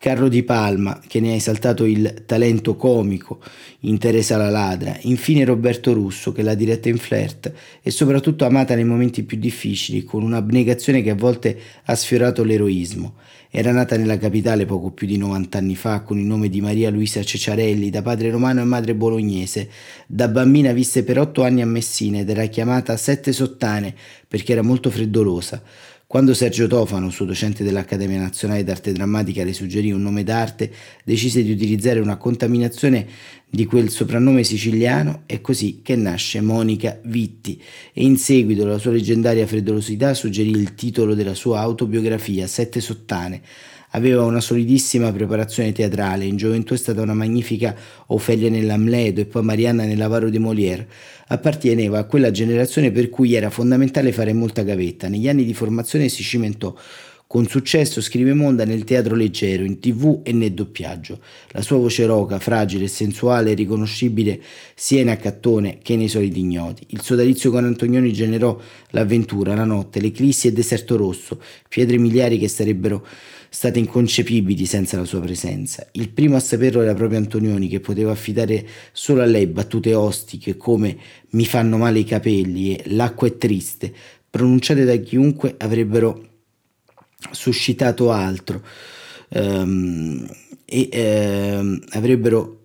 Carlo 0.03 0.27
Di 0.27 0.43
Palma, 0.43 0.99
che 1.07 1.21
ne 1.21 1.31
ha 1.31 1.35
esaltato 1.35 1.85
il 1.85 2.23
talento 2.25 2.75
comico 2.75 3.39
in 3.85 3.97
Teresa 3.97 4.35
la 4.35 4.49
ladra, 4.49 4.97
infine 5.03 5.45
Roberto 5.45 5.93
Russo, 5.93 6.33
che 6.33 6.41
l'ha 6.41 6.55
diretta 6.55 6.89
in 6.89 6.97
flirt 6.97 7.53
e 7.81 7.89
soprattutto 7.89 8.43
amata 8.43 8.75
nei 8.75 8.83
momenti 8.83 9.23
più 9.23 9.37
difficili, 9.37 10.03
con 10.03 10.23
un'abnegazione 10.23 11.01
che 11.01 11.11
a 11.11 11.15
volte 11.15 11.57
ha 11.85 11.95
sfiorato 11.95 12.43
l'eroismo. 12.43 13.13
Era 13.49 13.71
nata 13.71 13.95
nella 13.95 14.17
capitale 14.17 14.65
poco 14.65 14.91
più 14.91 15.07
di 15.07 15.15
90 15.15 15.57
anni 15.57 15.75
fa 15.75 16.01
con 16.01 16.19
il 16.19 16.25
nome 16.25 16.49
di 16.49 16.59
Maria 16.59 16.89
Luisa 16.89 17.23
Ceciarelli, 17.23 17.89
da 17.89 18.01
padre 18.01 18.29
romano 18.29 18.59
e 18.59 18.65
madre 18.65 18.95
bolognese. 18.95 19.69
Da 20.05 20.27
bambina 20.27 20.73
visse 20.73 21.05
per 21.05 21.17
otto 21.17 21.43
anni 21.43 21.61
a 21.61 21.65
Messina 21.65 22.19
ed 22.19 22.29
era 22.29 22.45
chiamata 22.47 22.97
Sette 22.97 23.31
Sottane 23.31 23.95
perché 24.27 24.51
era 24.51 24.63
molto 24.63 24.89
freddolosa. 24.89 25.61
Quando 26.13 26.35
Sergio 26.35 26.67
Tofano, 26.67 27.09
suo 27.09 27.25
docente 27.25 27.63
dell'Accademia 27.63 28.19
Nazionale 28.19 28.63
d'Arte 28.63 28.91
Drammatica, 28.91 29.43
le 29.43 29.51
suggerì 29.51 29.91
un 29.91 30.03
nome 30.03 30.23
d'arte, 30.23 30.71
decise 31.03 31.41
di 31.41 31.51
utilizzare 31.51 31.99
una 31.99 32.17
contaminazione 32.17 33.07
di 33.49 33.65
quel 33.65 33.89
soprannome 33.89 34.43
siciliano, 34.43 35.23
è 35.25 35.41
così 35.41 35.81
che 35.81 35.95
nasce 35.95 36.39
Monica 36.39 36.99
Vitti. 37.05 37.59
E 37.91 38.03
in 38.03 38.17
seguito 38.17 38.61
alla 38.61 38.77
sua 38.77 38.91
leggendaria 38.91 39.47
freddolosità 39.47 40.13
suggerì 40.13 40.51
il 40.51 40.75
titolo 40.75 41.15
della 41.15 41.33
sua 41.33 41.61
autobiografia, 41.61 42.45
Sette 42.45 42.79
Sottane, 42.79 43.41
Aveva 43.95 44.23
una 44.23 44.41
solidissima 44.41 45.11
preparazione 45.11 45.71
teatrale, 45.71 46.25
in 46.25 46.35
gioventù 46.35 46.73
è 46.73 46.77
stata 46.77 47.01
una 47.01 47.13
magnifica 47.13 47.75
Ofelia 48.07 48.49
nell'Amledo 48.49 49.21
e 49.21 49.25
poi 49.25 49.43
Marianna 49.43 49.85
nell'Avaro 49.85 50.31
de 50.31 50.39
Molière. 50.39 50.87
Apparteneva 51.27 51.99
a 51.99 52.05
quella 52.05 52.31
generazione 52.31 52.91
per 52.91 53.09
cui 53.09 53.35
era 53.35 53.51
fondamentale 53.51 54.11
fare 54.11 54.33
molta 54.33 54.63
gavetta. 54.63 55.07
Negli 55.07 55.29
anni 55.29 55.45
di 55.45 55.53
formazione 55.53 56.09
si 56.09 56.23
cimentò 56.23 56.75
con 57.33 57.47
successo 57.47 57.99
scrive 57.99 58.35
Monda 58.35 58.63
nel 58.63 58.83
teatro 58.83 59.15
leggero, 59.15 59.63
in 59.63 59.79
tv 59.79 60.19
e 60.21 60.33
nel 60.33 60.53
doppiaggio. 60.53 61.19
La 61.47 61.63
sua 61.63 61.77
voce 61.77 62.05
roca, 62.05 62.37
fragile 62.37 62.83
e 62.83 62.87
sensuale 62.87 63.53
è 63.53 63.55
riconoscibile 63.55 64.39
sia 64.75 65.01
in 65.01 65.09
Accattone 65.09 65.79
che 65.81 65.95
nei 65.95 66.09
soliti 66.09 66.41
ignoti. 66.41 66.85
Il 66.89 67.01
suo 67.01 67.15
dalizio 67.15 67.49
con 67.49 67.65
Antonioni 67.65 68.13
generò 68.13 68.55
l'avventura, 68.91 69.55
la 69.55 69.63
notte, 69.63 69.99
l'eclissi 69.99 70.47
e 70.47 70.51
Deserto 70.51 70.95
Rosso, 70.95 71.41
pietre 71.67 71.97
miliari 71.97 72.37
che 72.37 72.47
sarebbero 72.47 73.03
state 73.53 73.77
inconcepibili 73.77 74.65
senza 74.65 74.97
la 74.97 75.05
sua 75.05 75.19
presenza. 75.19 75.87
Il 75.91 76.09
primo 76.09 76.35
a 76.35 76.39
saperlo 76.39 76.81
era 76.81 76.95
proprio 76.95 77.19
Antonioni, 77.19 77.67
che 77.67 77.79
poteva 77.79 78.11
affidare 78.11 78.67
solo 78.91 79.21
a 79.21 79.25
lei 79.25 79.45
battute 79.45 79.93
ostiche 79.93 80.57
come 80.57 80.97
mi 81.29 81.45
fanno 81.45 81.77
male 81.77 81.99
i 81.99 82.03
capelli 82.03 82.75
e 82.75 82.89
l'acqua 82.95 83.27
è 83.27 83.37
triste, 83.37 83.93
pronunciate 84.27 84.85
da 84.85 84.95
chiunque 84.95 85.53
avrebbero 85.59 86.29
suscitato 87.29 88.11
altro 88.11 88.59
um, 89.29 90.27
e 90.65 90.89
um, 91.59 91.79
avrebbero 91.91 92.61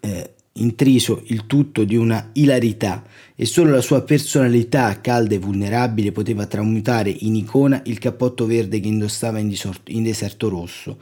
eh, 0.00 0.33
intriso 0.56 1.22
il 1.26 1.46
tutto 1.46 1.82
di 1.84 1.96
una 1.96 2.30
ilarità 2.34 3.04
e 3.34 3.44
solo 3.44 3.70
la 3.70 3.80
sua 3.80 4.02
personalità 4.02 5.00
calda 5.00 5.34
e 5.34 5.38
vulnerabile 5.38 6.12
poteva 6.12 6.46
tramutare 6.46 7.10
in 7.10 7.34
icona 7.34 7.82
il 7.86 7.98
cappotto 7.98 8.46
verde 8.46 8.78
che 8.78 8.86
indossava 8.86 9.38
in, 9.38 9.48
disorto, 9.48 9.90
in 9.90 10.04
deserto 10.04 10.48
rosso. 10.48 10.98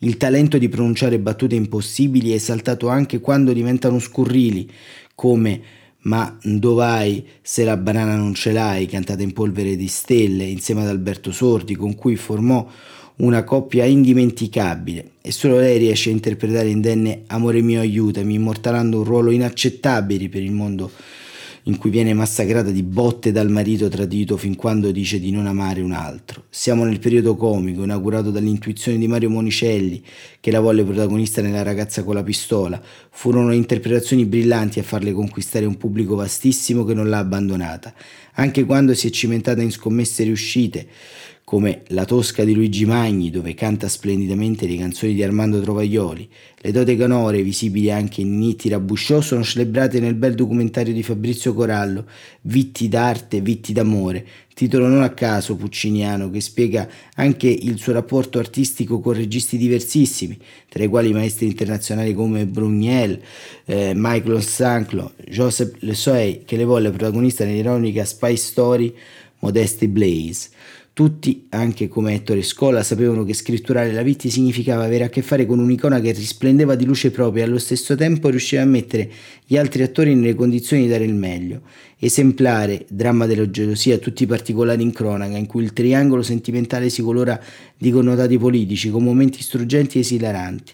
Il 0.00 0.16
talento 0.16 0.58
di 0.58 0.68
pronunciare 0.68 1.18
battute 1.18 1.54
impossibili 1.54 2.32
è 2.32 2.34
esaltato 2.34 2.88
anche 2.88 3.20
quando 3.20 3.52
diventano 3.52 3.98
scurrili, 3.98 4.70
come 5.14 5.78
Ma 6.02 6.38
dov'hai 6.42 7.26
se 7.42 7.62
la 7.64 7.76
banana 7.76 8.16
non 8.16 8.32
ce 8.32 8.52
l'hai, 8.52 8.86
cantata 8.86 9.22
in 9.22 9.34
polvere 9.34 9.76
di 9.76 9.88
stelle 9.88 10.44
insieme 10.44 10.80
ad 10.80 10.88
Alberto 10.88 11.30
Sordi, 11.30 11.74
con 11.76 11.94
cui 11.94 12.16
formò 12.16 12.66
una 13.20 13.44
coppia 13.44 13.84
indimenticabile 13.84 15.12
e 15.20 15.32
solo 15.32 15.58
lei 15.58 15.78
riesce 15.78 16.08
a 16.08 16.12
interpretare 16.12 16.68
indenne 16.68 17.22
Amore 17.26 17.60
mio 17.60 17.80
aiutami, 17.80 18.34
immortalando 18.34 18.98
un 18.98 19.04
ruolo 19.04 19.30
inaccettabile 19.30 20.28
per 20.28 20.42
il 20.42 20.52
mondo 20.52 20.90
in 21.64 21.76
cui 21.76 21.90
viene 21.90 22.14
massacrata 22.14 22.70
di 22.70 22.82
botte 22.82 23.32
dal 23.32 23.50
marito 23.50 23.88
tradito 23.88 24.38
fin 24.38 24.56
quando 24.56 24.90
dice 24.90 25.20
di 25.20 25.30
non 25.30 25.46
amare 25.46 25.82
un 25.82 25.92
altro. 25.92 26.44
Siamo 26.48 26.84
nel 26.84 26.98
periodo 26.98 27.36
comico, 27.36 27.82
inaugurato 27.82 28.30
dall'intuizione 28.30 28.96
di 28.96 29.06
Mario 29.06 29.28
Monicelli, 29.28 30.02
che 30.40 30.50
la 30.50 30.60
volle 30.60 30.84
protagonista 30.84 31.42
nella 31.42 31.62
ragazza 31.62 32.02
con 32.02 32.14
la 32.14 32.22
pistola. 32.22 32.80
Furono 33.10 33.52
interpretazioni 33.52 34.24
brillanti 34.24 34.78
a 34.78 34.82
farle 34.82 35.12
conquistare 35.12 35.66
un 35.66 35.76
pubblico 35.76 36.14
vastissimo 36.16 36.84
che 36.84 36.94
non 36.94 37.10
l'ha 37.10 37.18
abbandonata, 37.18 37.92
anche 38.34 38.64
quando 38.64 38.94
si 38.94 39.08
è 39.08 39.10
cimentata 39.10 39.60
in 39.60 39.70
scommesse 39.70 40.24
riuscite 40.24 40.86
come 41.44 41.82
La 41.88 42.04
Tosca 42.04 42.44
di 42.44 42.54
Luigi 42.54 42.84
Magni, 42.84 43.28
dove 43.30 43.54
canta 43.54 43.88
splendidamente 43.88 44.66
le 44.66 44.76
canzoni 44.76 45.14
di 45.14 45.22
Armando 45.22 45.60
Trovaglioli. 45.60 46.28
Le 46.60 46.70
dote 46.70 46.96
canore, 46.96 47.42
visibili 47.42 47.90
anche 47.90 48.20
in 48.20 48.38
Nitti 48.38 48.68
Rabusciò, 48.68 49.20
sono 49.20 49.42
celebrate 49.42 49.98
nel 49.98 50.14
bel 50.14 50.34
documentario 50.34 50.92
di 50.92 51.02
Fabrizio 51.02 51.52
Corallo, 51.52 52.06
Vitti 52.42 52.88
d'arte, 52.88 53.40
vitti 53.40 53.72
d'amore, 53.72 54.24
titolo 54.54 54.86
non 54.86 55.02
a 55.02 55.10
caso 55.10 55.56
pucciniano, 55.56 56.30
che 56.30 56.40
spiega 56.40 56.88
anche 57.14 57.48
il 57.48 57.78
suo 57.78 57.94
rapporto 57.94 58.38
artistico 58.38 59.00
con 59.00 59.14
registi 59.14 59.56
diversissimi, 59.56 60.38
tra 60.68 60.84
i 60.84 60.88
quali 60.88 61.12
maestri 61.12 61.46
internazionali 61.46 62.12
come 62.12 62.46
Bruniel, 62.46 63.20
eh, 63.64 63.92
Michael 63.94 64.42
Sanclo, 64.42 65.14
Joseph 65.26 65.76
Le 65.80 65.94
Soy, 65.94 66.42
che 66.44 66.56
le 66.56 66.64
volle 66.64 66.90
protagonista 66.90 67.44
nell'ironica 67.44 68.04
Spy 68.04 68.36
Story 68.36 68.94
Modesti 69.40 69.88
Blaze. 69.88 70.50
Tutti, 70.92 71.46
anche 71.50 71.86
come 71.88 72.14
Ettore 72.14 72.42
Scola, 72.42 72.82
sapevano 72.82 73.24
che 73.24 73.32
scritturare 73.32 73.92
la 73.92 74.02
Vitti 74.02 74.28
significava 74.28 74.82
avere 74.82 75.04
a 75.04 75.08
che 75.08 75.22
fare 75.22 75.46
con 75.46 75.60
un'icona 75.60 76.00
che 76.00 76.10
risplendeva 76.12 76.74
di 76.74 76.84
luce 76.84 77.10
propria 77.10 77.44
e 77.44 77.46
allo 77.46 77.58
stesso 77.58 77.94
tempo 77.94 78.28
riusciva 78.28 78.62
a 78.62 78.66
mettere 78.66 79.08
gli 79.46 79.56
altri 79.56 79.82
attori 79.82 80.14
nelle 80.14 80.34
condizioni 80.34 80.82
di 80.82 80.88
dare 80.88 81.04
il 81.04 81.14
meglio. 81.14 81.62
Esemplare, 81.98 82.84
dramma 82.88 83.26
della 83.26 83.48
gelosia, 83.48 83.98
tutti 83.98 84.24
i 84.24 84.26
particolari 84.26 84.82
in 84.82 84.92
cronaca, 84.92 85.36
in 85.36 85.46
cui 85.46 85.62
il 85.62 85.72
triangolo 85.72 86.22
sentimentale 86.22 86.90
si 86.90 87.02
colora 87.02 87.40
di 87.78 87.90
connotati 87.90 88.36
politici, 88.36 88.90
con 88.90 89.04
momenti 89.04 89.42
struggenti 89.42 89.98
e 89.98 90.00
esilaranti. 90.00 90.72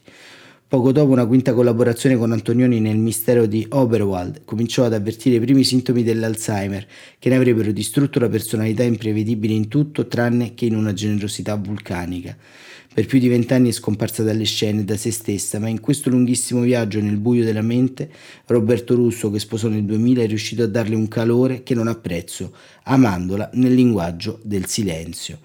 Poco 0.68 0.90
dopo 0.90 1.12
una 1.12 1.26
quinta 1.26 1.54
collaborazione 1.54 2.16
con 2.16 2.32
Antonioni 2.32 2.80
nel 2.80 2.96
mistero 2.96 3.46
di 3.46 3.64
Oberwald 3.68 4.40
cominciò 4.44 4.82
ad 4.82 4.94
avvertire 4.94 5.37
i 5.37 5.40
primi 5.40 5.62
sintomi 5.62 6.02
dell'Alzheimer 6.02 6.85
che 7.20 7.28
ne 7.28 7.37
avrebbero 7.37 7.70
distrutto 7.70 8.18
la 8.18 8.28
personalità 8.28 8.82
imprevedibile 8.82 9.54
in 9.54 9.68
tutto 9.68 10.08
tranne 10.08 10.54
che 10.54 10.64
in 10.64 10.75
una 10.75 10.92
generosità 10.92 11.54
vulcanica. 11.54 12.37
Per 12.92 13.06
più 13.06 13.20
di 13.20 13.28
vent'anni 13.28 13.68
è 13.68 13.73
scomparsa 13.73 14.25
dalle 14.25 14.42
scene 14.42 14.85
da 14.85 14.96
se 14.96 15.12
stessa, 15.12 15.61
ma 15.61 15.68
in 15.68 15.78
questo 15.78 16.11
lunghissimo 16.11 16.62
viaggio 16.62 17.00
nel 17.00 17.18
buio 17.18 17.44
della 17.44 17.62
mente, 17.62 18.11
Roberto 18.46 18.96
Russo, 18.96 19.30
che 19.30 19.38
sposò 19.38 19.68
nel 19.68 19.85
2000, 19.85 20.23
è 20.23 20.26
riuscito 20.26 20.64
a 20.64 20.66
darle 20.66 20.96
un 20.96 21.06
calore 21.06 21.62
che 21.62 21.75
non 21.75 21.87
ha 21.87 21.94
prezzo, 21.94 22.52
amandola 22.82 23.50
nel 23.52 23.73
linguaggio 23.73 24.40
del 24.42 24.66
silenzio 24.66 25.38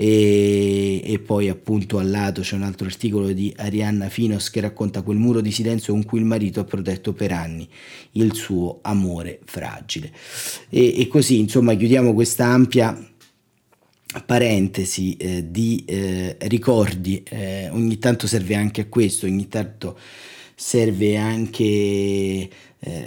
e, 0.00 1.02
e, 1.04 1.18
poi 1.18 1.48
appunto 1.48 1.98
al 1.98 2.08
lato 2.08 2.42
c'è 2.42 2.54
un 2.54 2.62
altro 2.62 2.86
articolo 2.86 3.32
di 3.32 3.52
Arianna 3.56 4.08
Finos 4.08 4.48
che 4.48 4.60
racconta 4.60 5.02
quel 5.02 5.16
muro 5.16 5.40
di 5.40 5.50
silenzio 5.50 5.92
con 5.92 6.04
cui 6.04 6.20
il 6.20 6.24
marito 6.24 6.60
ha 6.60 6.64
protetto 6.64 7.12
per 7.12 7.32
anni 7.32 7.68
il 8.12 8.32
suo 8.32 8.78
amore 8.82 9.40
fragile. 9.44 10.12
E, 10.68 11.00
e 11.00 11.08
così 11.08 11.40
insomma 11.40 11.74
chiudiamo 11.74 12.14
questa 12.14 12.44
ampia 12.44 12.96
parentesi 14.24 15.16
eh, 15.16 15.50
di 15.50 15.82
eh, 15.84 16.36
ricordi. 16.42 17.24
Eh, 17.28 17.68
ogni 17.70 17.98
tanto 17.98 18.28
serve 18.28 18.54
anche 18.54 18.82
a 18.82 18.86
questo 18.86 19.26
ogni 19.26 19.48
tanto 19.48 19.98
serve 20.54 21.16
anche 21.16 22.48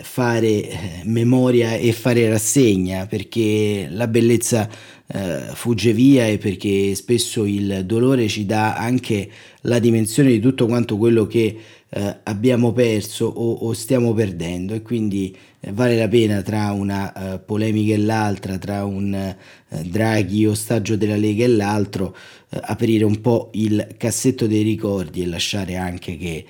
fare 0.02 0.48
eh, 0.48 1.02
memoria 1.06 1.76
e 1.76 1.94
fare 1.94 2.28
rassegna 2.30 3.06
perché 3.06 3.88
la 3.90 4.08
bellezza 4.08 4.70
eh, 5.08 5.40
fugge 5.54 5.94
via 5.94 6.28
e 6.28 6.38
perché 6.38 6.94
spesso 6.94 7.46
il 7.46 7.86
dolore 7.86 8.28
ci 8.28 8.46
dà 8.46 8.76
anche 8.76 9.30
la 9.62 9.80
dimensione 9.80 10.30
di 10.30 10.40
tutto 10.40 10.66
quanto 10.66 10.98
quello 10.98 11.26
che 11.26 11.58
eh, 11.88 12.18
abbiamo 12.24 12.74
perso 12.74 13.26
o, 13.26 13.72
stiamo 13.74 14.14
perdendo. 14.14 14.74
E 14.74 14.82
quindi 14.82 15.36
eh, 15.62 15.72
vale 15.72 15.98
la 15.98 16.08
pena 16.10 16.42
tra 16.42 16.72
una 16.72 17.42
polemica 17.46 17.94
e 17.94 17.98
l'altra, 17.98 18.58
tra 18.58 18.84
un 18.84 19.36
Draghi 19.70 20.46
ostaggio 20.46 20.98
della 20.98 21.16
Lega 21.16 21.46
e 21.46 21.50
l'altro, 21.50 22.16
aprire 22.50 23.06
un 23.06 23.22
po' 23.22 23.52
il 23.54 23.96
cassetto 23.98 24.48
dei 24.48 24.64
ricordi 24.64 25.22
e 25.22 25.28
lasciare 25.28 25.78
anche 25.78 26.18
che 26.18 26.46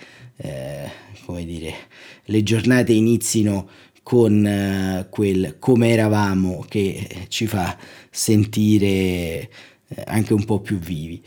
come 1.25 1.45
dire, 1.45 1.73
le 2.25 2.43
giornate 2.43 2.93
inizino 2.93 3.69
con 4.03 4.43
uh, 4.43 5.09
quel 5.09 5.57
come 5.59 5.89
eravamo 5.89 6.65
che 6.67 7.25
ci 7.27 7.45
fa 7.47 7.77
sentire 8.09 9.49
eh, 9.93 10.03
anche 10.05 10.33
un 10.33 10.45
po' 10.45 10.59
più 10.59 10.77
vivi. 10.77 11.21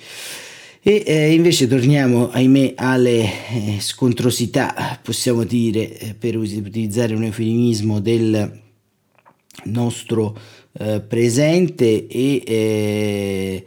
E 0.86 1.02
eh, 1.06 1.32
invece 1.32 1.66
torniamo, 1.66 2.30
ahimè, 2.30 2.74
alle 2.76 3.22
eh, 3.22 3.80
scontrosità, 3.80 5.00
possiamo 5.02 5.44
dire, 5.44 5.98
eh, 5.98 6.14
per 6.14 6.36
utilizzare 6.36 7.14
un 7.14 7.24
eufemismo 7.24 8.00
del 8.00 8.60
nostro 9.64 10.36
eh, 10.72 11.00
presente 11.00 12.06
e 12.06 13.64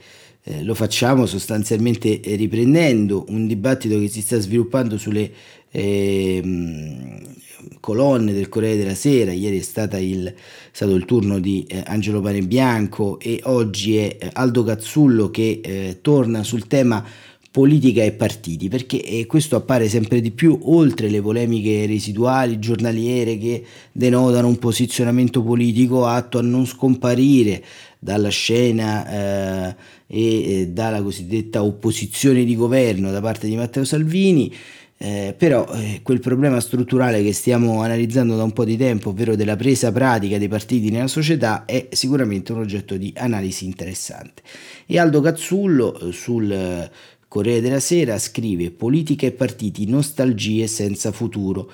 lo 0.62 0.76
facciamo 0.76 1.26
sostanzialmente 1.26 2.22
riprendendo 2.24 3.26
un 3.28 3.48
dibattito 3.48 4.00
che 4.00 4.08
si 4.08 4.22
sta 4.22 4.40
sviluppando 4.40 4.98
sulle 4.98 5.30
ehm, 5.72 7.36
colonne 7.80 8.34
del 8.34 8.50
Corriere 8.50 8.78
della 8.78 8.96
Sera, 8.96 9.32
ieri 9.32 9.58
è, 9.58 9.98
il, 9.98 10.34
stato 10.72 10.96
il 10.96 11.06
turno 11.06 11.40
di 11.40 11.66
eh, 11.68 11.84
Angelo 11.86 12.22
Panebianco 12.22 13.20
e 13.20 13.40
oggi 13.44 13.98
è 13.98 14.18
eh, 14.20 14.30
Aldo 14.34 14.64
Cazzullo 14.64 15.30
che 15.32 15.62
eh, 15.64 16.00
torna 16.02 16.44
sul 16.44 16.68
tema 16.68 17.04
politica 17.50 18.04
e 18.04 18.12
partiti, 18.12 18.68
perché 18.68 19.02
eh, 19.02 19.26
questo 19.26 19.56
appare 19.56 19.90
sempre 19.90 20.22
di 20.22 20.30
più 20.30 20.60
oltre 20.64 21.10
le 21.10 21.22
polemiche 21.22 21.88
residuali 21.88 22.60
giornaliere 22.60 23.38
che 23.40 23.64
denotano 23.92 24.48
un 24.48 24.60
posizionamento 24.60 25.42
politico 25.42 26.06
atto 26.06 26.38
a 26.38 26.44
non 26.44 26.68
scomparire 26.68 27.64
dalla 27.98 28.30
scena 28.30 29.70
eh, 29.70 29.76
e 30.06 30.68
dalla 30.72 31.02
cosiddetta 31.02 31.64
opposizione 31.64 32.44
di 32.44 32.56
governo 32.56 33.10
da 33.10 33.22
parte 33.22 33.48
di 33.48 33.56
Matteo 33.56 33.86
Salvini. 33.86 34.54
Eh, 35.00 35.36
però 35.38 35.68
eh, 35.74 36.00
quel 36.02 36.20
problema 36.20 36.60
strutturale 36.60 37.22
che 37.22 37.32
stiamo 37.32 37.84
analizzando 37.84 38.36
da 38.36 38.44
un 38.44 38.52
po' 38.52 38.66
di 38.66 38.78
tempo, 38.78 39.10
ovvero 39.10 39.36
della 39.36 39.56
presa 39.56 39.92
pratica 39.92 40.40
dei 40.40 40.48
partiti 40.48 40.90
nella 40.90 41.08
società, 41.08 41.66
è 41.66 41.88
sicuramente 41.92 42.52
un 42.52 42.60
oggetto 42.60 42.98
di 42.98 43.14
analisi 43.16 43.66
interessante. 43.66 44.42
E 44.88 44.98
Aldo 44.98 45.22
Cazzullo 45.22 46.00
eh, 46.00 46.12
sul 46.12 46.90
Corriere 47.38 47.62
della 47.62 47.80
Sera 47.80 48.18
scrive 48.18 48.72
Politica 48.72 49.28
e 49.28 49.32
partiti, 49.32 49.86
nostalgie 49.86 50.66
senza 50.66 51.12
futuro. 51.12 51.72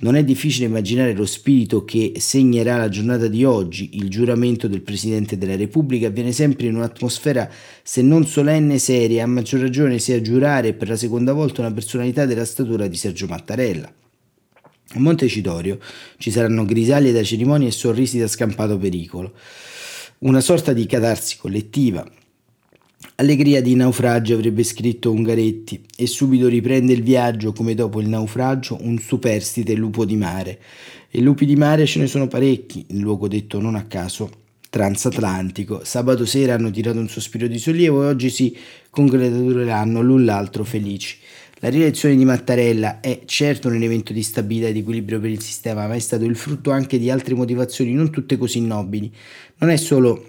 Non 0.00 0.14
è 0.14 0.22
difficile 0.22 0.66
immaginare 0.66 1.14
lo 1.14 1.24
spirito 1.24 1.86
che 1.86 2.12
segnerà 2.18 2.76
la 2.76 2.90
giornata 2.90 3.26
di 3.26 3.42
oggi. 3.42 3.96
Il 3.96 4.10
giuramento 4.10 4.68
del 4.68 4.82
Presidente 4.82 5.38
della 5.38 5.56
Repubblica 5.56 6.08
avviene 6.08 6.32
sempre 6.32 6.66
in 6.66 6.74
un'atmosfera, 6.74 7.50
se 7.82 8.02
non 8.02 8.26
solenne, 8.26 8.78
seria, 8.78 9.24
a 9.24 9.26
maggior 9.26 9.60
ragione 9.60 9.98
se 9.98 10.12
a 10.12 10.20
giurare 10.20 10.74
per 10.74 10.88
la 10.88 10.96
seconda 10.96 11.32
volta 11.32 11.62
una 11.62 11.72
personalità 11.72 12.26
della 12.26 12.44
statura 12.44 12.86
di 12.86 12.96
Sergio 12.96 13.26
Mattarella. 13.26 13.90
A 14.88 14.98
Montecitorio 14.98 15.78
ci 16.18 16.30
saranno 16.30 16.66
grisaglie 16.66 17.12
da 17.12 17.22
cerimonie 17.22 17.68
e 17.68 17.72
sorrisi 17.72 18.18
da 18.18 18.28
scampato 18.28 18.76
pericolo. 18.76 19.32
Una 20.18 20.42
sorta 20.42 20.74
di 20.74 20.84
catarsi 20.84 21.38
collettiva, 21.38 22.06
Allegria 23.18 23.62
di 23.62 23.74
naufragio 23.74 24.34
avrebbe 24.34 24.62
scritto 24.62 25.10
Ungaretti 25.10 25.82
e 25.96 26.06
subito 26.06 26.48
riprende 26.48 26.92
il 26.92 27.02
viaggio 27.02 27.54
come 27.54 27.74
dopo 27.74 28.02
il 28.02 28.10
naufragio 28.10 28.76
un 28.82 28.98
superstite 28.98 29.72
lupo 29.72 30.04
di 30.04 30.16
mare. 30.16 30.60
E 31.10 31.22
lupi 31.22 31.46
di 31.46 31.56
mare 31.56 31.86
ce 31.86 31.98
ne 31.98 32.08
sono 32.08 32.28
parecchi, 32.28 32.84
in 32.88 33.00
luogo 33.00 33.26
detto 33.26 33.58
non 33.58 33.74
a 33.74 33.86
caso 33.86 34.30
transatlantico. 34.68 35.80
Sabato 35.82 36.26
sera 36.26 36.52
hanno 36.52 36.70
tirato 36.70 36.98
un 36.98 37.08
sospiro 37.08 37.46
di 37.46 37.58
sollievo 37.58 38.02
e 38.02 38.06
oggi 38.08 38.28
si 38.28 38.54
congratuleranno 38.90 40.02
l'un 40.02 40.26
l'altro 40.26 40.62
felici. 40.62 41.16
La 41.60 41.70
rielezione 41.70 42.16
di 42.16 42.24
Mattarella 42.26 43.00
è 43.00 43.20
certo 43.24 43.68
un 43.68 43.76
elemento 43.76 44.12
di 44.12 44.22
stabilità 44.22 44.66
e 44.66 44.72
di 44.74 44.80
equilibrio 44.80 45.20
per 45.20 45.30
il 45.30 45.40
sistema, 45.40 45.86
ma 45.86 45.94
è 45.94 45.98
stato 46.00 46.26
il 46.26 46.36
frutto 46.36 46.70
anche 46.70 46.98
di 46.98 47.08
altre 47.08 47.34
motivazioni 47.34 47.94
non 47.94 48.10
tutte 48.10 48.36
così 48.36 48.60
nobili. 48.60 49.10
Non 49.56 49.70
è 49.70 49.76
solo 49.76 50.22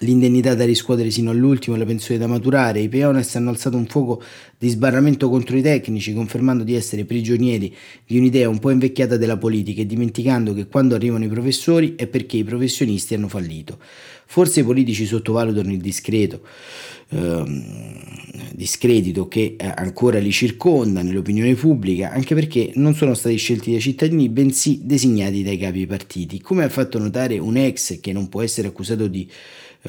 l'indennità 0.00 0.54
da 0.54 0.64
riscuotere 0.64 1.10
sino 1.10 1.30
all'ultimo 1.30 1.76
e 1.76 1.78
la 1.78 1.84
pensione 1.84 2.18
da 2.18 2.26
maturare. 2.26 2.80
I 2.80 2.88
Peones 2.88 3.34
hanno 3.36 3.50
alzato 3.50 3.76
un 3.76 3.86
fuoco 3.86 4.22
di 4.58 4.68
sbarramento 4.68 5.28
contro 5.28 5.56
i 5.56 5.62
tecnici, 5.62 6.12
confermando 6.12 6.64
di 6.64 6.74
essere 6.74 7.04
prigionieri 7.04 7.74
di 8.06 8.18
un'idea 8.18 8.48
un 8.48 8.58
po' 8.58 8.70
invecchiata 8.70 9.16
della 9.16 9.36
politica 9.36 9.82
e 9.82 9.86
dimenticando 9.86 10.52
che 10.52 10.66
quando 10.66 10.94
arrivano 10.94 11.24
i 11.24 11.28
professori 11.28 11.94
è 11.96 12.06
perché 12.06 12.38
i 12.38 12.44
professionisti 12.44 13.14
hanno 13.14 13.28
fallito. 13.28 13.78
Forse 14.26 14.60
i 14.60 14.64
politici 14.64 15.06
sottovalutano 15.06 15.70
il 15.70 15.80
discreto 15.80 16.40
ehm, 17.10 18.52
discredito 18.52 19.28
che 19.28 19.56
eh, 19.58 19.72
ancora 19.74 20.18
li 20.18 20.30
circonda 20.30 21.02
nell'opinione 21.02 21.54
pubblica, 21.54 22.10
anche 22.10 22.34
perché 22.34 22.72
non 22.74 22.94
sono 22.94 23.14
stati 23.14 23.36
scelti 23.36 23.70
dai 23.72 23.80
cittadini, 23.80 24.28
bensì 24.28 24.80
designati 24.84 25.42
dai 25.42 25.58
capi 25.58 25.86
partiti. 25.86 26.40
Come 26.40 26.64
ha 26.64 26.68
fatto 26.68 26.98
notare 26.98 27.38
un 27.38 27.56
ex 27.56 28.00
che 28.00 28.12
non 28.12 28.28
può 28.28 28.42
essere 28.42 28.68
accusato 28.68 29.06
di 29.06 29.28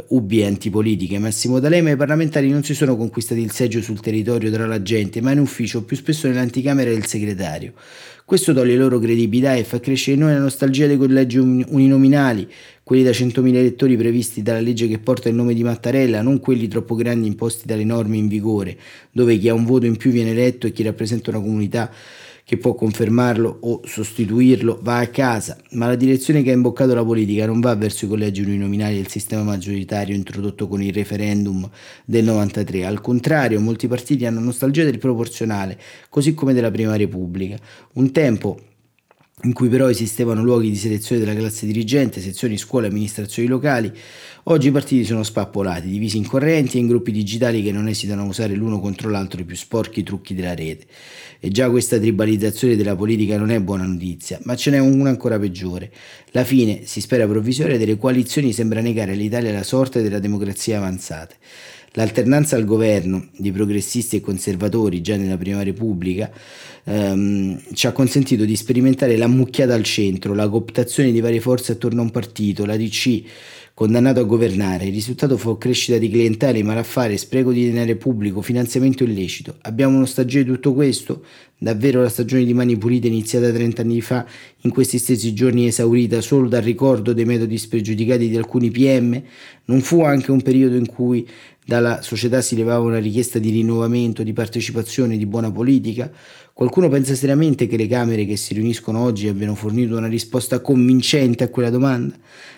Ubi 0.07 0.43
antipolitiche, 0.43 1.19
Massimo 1.19 1.59
D'Alema, 1.59 1.91
i 1.91 1.95
parlamentari 1.95 2.49
non 2.49 2.63
si 2.63 2.73
sono 2.73 2.97
conquistati 2.97 3.39
il 3.39 3.51
seggio 3.51 3.81
sul 3.81 4.01
territorio 4.01 4.51
tra 4.51 4.65
la 4.65 4.81
gente, 4.81 5.21
ma 5.21 5.31
in 5.31 5.39
ufficio, 5.39 5.85
più 5.85 5.95
spesso 5.95 6.27
nell'anticamera 6.27 6.89
del 6.89 7.05
segretario. 7.05 7.71
Questo 8.25 8.53
toglie 8.53 8.75
loro 8.75 8.99
credibilità 8.99 9.55
e 9.55 9.63
fa 9.63 9.79
crescere 9.79 10.17
in 10.17 10.23
noi 10.23 10.33
la 10.33 10.39
nostalgia 10.39 10.85
dei 10.85 10.97
collegi 10.97 11.37
uninominali, 11.37 12.45
quelli 12.83 13.03
da 13.03 13.11
100.000 13.11 13.55
elettori 13.55 13.95
previsti 13.95 14.41
dalla 14.41 14.59
legge 14.59 14.89
che 14.89 14.99
porta 14.99 15.29
il 15.29 15.35
nome 15.35 15.53
di 15.53 15.63
Mattarella, 15.63 16.21
non 16.21 16.41
quelli 16.41 16.67
troppo 16.67 16.95
grandi 16.95 17.27
imposti 17.27 17.65
dalle 17.65 17.85
norme 17.85 18.17
in 18.17 18.27
vigore, 18.27 18.77
dove 19.11 19.37
chi 19.37 19.47
ha 19.47 19.53
un 19.53 19.63
voto 19.63 19.85
in 19.85 19.95
più 19.95 20.11
viene 20.11 20.31
eletto 20.31 20.67
e 20.67 20.73
chi 20.73 20.83
rappresenta 20.83 21.29
una 21.29 21.39
comunità 21.39 21.89
che 22.45 22.57
può 22.57 22.75
confermarlo 22.75 23.57
o 23.61 23.81
sostituirlo 23.83 24.79
va 24.83 24.99
a 24.99 25.07
casa, 25.07 25.57
ma 25.71 25.87
la 25.87 25.95
direzione 25.95 26.43
che 26.43 26.51
ha 26.51 26.53
imboccato 26.53 26.93
la 26.93 27.03
politica 27.03 27.47
non 27.47 27.59
va 27.59 27.75
verso 27.75 28.05
i 28.05 28.07
collegi 28.07 28.43
uninominali 28.43 28.97
del 28.97 29.07
sistema 29.07 29.41
maggioritario 29.41 30.13
introdotto 30.13 30.67
con 30.67 30.83
il 30.83 30.93
referendum 30.93 31.67
del 32.05 32.23
93, 32.23 32.85
al 32.85 33.01
contrario 33.01 33.59
molti 33.59 33.87
partiti 33.87 34.27
hanno 34.27 34.41
nostalgia 34.41 34.83
del 34.83 34.99
proporzionale, 34.99 35.79
così 36.09 36.35
come 36.35 36.53
della 36.53 36.69
Prima 36.69 36.95
Repubblica. 36.95 37.57
Un 37.93 38.11
tempo 38.11 38.59
in 39.43 39.51
cui 39.51 39.67
però 39.67 39.89
esistevano 39.89 40.41
luoghi 40.41 40.69
di 40.69 40.77
selezione 40.77 41.19
della 41.19 41.37
classe 41.37 41.65
dirigente, 41.65 42.21
sezioni 42.21 42.57
scuole 42.57 42.87
e 42.87 42.89
amministrazioni 42.89 43.49
locali, 43.49 43.91
oggi 44.43 44.69
i 44.69 44.71
partiti 44.71 45.03
sono 45.03 45.23
spappolati, 45.23 45.89
divisi 45.89 46.15
in 46.15 46.25
correnti 46.25 46.77
e 46.77 46.79
in 46.79 46.87
gruppi 46.87 47.11
digitali 47.11 47.61
che 47.61 47.73
non 47.73 47.89
esitano 47.89 48.21
a 48.21 48.25
usare 48.25 48.55
l'uno 48.55 48.79
contro 48.79 49.09
l'altro 49.09 49.41
i 49.41 49.43
più 49.43 49.57
sporchi 49.57 50.03
trucchi 50.03 50.33
della 50.33 50.55
rete. 50.55 50.85
E 51.41 51.49
già 51.49 51.69
questa 51.69 51.99
tribalizzazione 51.99 52.77
della 52.77 52.95
politica 52.95 53.37
non 53.37 53.51
è 53.51 53.59
buona 53.59 53.85
notizia, 53.85 54.39
ma 54.43 54.55
ce 54.55 54.71
n'è 54.71 54.79
una 54.79 55.09
ancora 55.09 55.37
peggiore. 55.37 55.91
La 56.31 56.45
fine, 56.45 56.85
si 56.85 57.01
spera 57.01 57.27
provvisoria, 57.27 57.77
delle 57.77 57.97
coalizioni 57.97 58.53
sembra 58.53 58.79
negare 58.79 59.11
all'Italia 59.11 59.51
la 59.51 59.63
sorte 59.63 60.01
della 60.01 60.19
democrazia 60.19 60.77
avanzate. 60.77 61.35
L'alternanza 61.97 62.57
al 62.57 62.65
governo 62.65 63.27
di 63.37 63.53
progressisti 63.53 64.17
e 64.17 64.21
conservatori 64.21 65.01
già 65.01 65.15
nella 65.15 65.37
Prima 65.37 65.63
Repubblica 65.63 66.29
ehm, 66.83 67.73
ci 67.73 67.87
ha 67.87 67.93
consentito 67.93 68.43
di 68.43 68.57
sperimentare 68.57 69.15
l'ammucchiata 69.15 69.73
al 69.73 69.83
centro, 69.83 70.33
la 70.33 70.49
cooptazione 70.49 71.13
di 71.13 71.21
varie 71.21 71.39
forze 71.39 71.71
attorno 71.71 72.01
a 72.01 72.03
un 72.03 72.11
partito, 72.11 72.65
la 72.65 72.75
DC 72.75 73.23
condannato 73.75 74.21
a 74.21 74.23
governare. 74.23 74.85
Il 74.85 74.93
risultato 74.93 75.37
fu 75.37 75.57
crescita 75.57 75.97
di 75.97 76.09
clientele, 76.09 76.63
malaffare, 76.63 77.17
spreco 77.17 77.51
di 77.51 77.69
denaro 77.69 77.95
pubblico, 77.97 78.41
finanziamento 78.41 79.03
illecito. 79.03 79.57
Abbiamo 79.63 79.97
uno 79.97 80.05
stagio 80.05 80.39
di 80.39 80.45
tutto 80.45 80.73
questo? 80.73 81.23
Davvero 81.57 82.01
la 82.01 82.09
stagione 82.09 82.45
di 82.45 82.53
Mani 82.53 82.77
Pulite 82.77 83.07
iniziata 83.07 83.51
30 83.51 83.81
anni 83.81 83.99
fa, 83.99 84.25
in 84.61 84.71
questi 84.71 84.97
stessi 84.97 85.33
giorni 85.33 85.67
esaurita 85.67 86.21
solo 86.21 86.47
dal 86.47 86.61
ricordo 86.61 87.11
dei 87.11 87.25
metodi 87.25 87.57
spregiudicati 87.57 88.29
di 88.29 88.37
alcuni 88.37 88.71
PM? 88.71 89.21
Non 89.65 89.81
fu 89.81 90.01
anche 90.01 90.31
un 90.31 90.41
periodo 90.41 90.77
in 90.77 90.85
cui 90.85 91.27
dalla 91.65 92.01
società 92.03 92.41
si 92.41 92.55
levava 92.55 92.85
una 92.85 92.99
richiesta 92.99 93.39
di 93.39 93.49
rinnovamento, 93.49 94.21
di 94.21 94.33
partecipazione, 94.33 95.17
di 95.17 95.25
buona 95.25 95.51
politica? 95.51 96.11
Qualcuno 96.53 96.89
pensa 96.89 97.15
seriamente 97.15 97.65
che 97.65 97.75
le 97.75 97.87
Camere 97.87 98.25
che 98.25 98.37
si 98.37 98.53
riuniscono 98.53 98.99
oggi 98.99 99.27
abbiano 99.27 99.55
fornito 99.55 99.97
una 99.97 100.07
risposta 100.07 100.61
convincente 100.61 101.43
a 101.43 101.49
quella 101.49 101.71
domanda? 101.71 102.15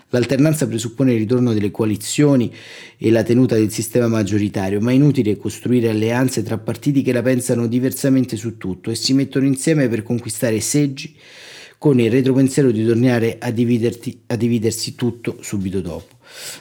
L'alternanza 0.10 0.68
presuppone 0.68 1.14
il 1.14 1.20
ritorno 1.20 1.54
delle 1.54 1.72
coalizioni 1.72 2.54
e 2.98 3.10
la 3.10 3.24
tenuta 3.24 3.56
del 3.56 3.72
sistema 3.72 4.08
maggioritario, 4.08 4.82
ma 4.82 4.92
è 4.92 4.94
inutile 4.94 5.38
costruire 5.38 5.90
alleanze 5.90 6.44
tra 6.44 6.58
partiti 6.58 7.02
che 7.02 7.14
la 7.14 7.22
pensano 7.22 7.66
diversamente 7.66 8.36
su 8.36 8.58
tutto 8.58 8.92
e 8.92 8.96
si 8.96 9.14
mettono 9.14 9.46
insieme 9.46 9.88
per 9.88 10.04
conquistare 10.04 10.60
seggi 10.60 11.16
con 11.78 12.00
il 12.00 12.12
retropensiero 12.12 12.72
di 12.72 12.86
tornare 12.86 13.38
a, 13.40 13.48
a 13.48 14.36
dividersi 14.36 14.96
tutto 14.96 15.38
subito 15.42 15.82
dopo. 15.82 16.17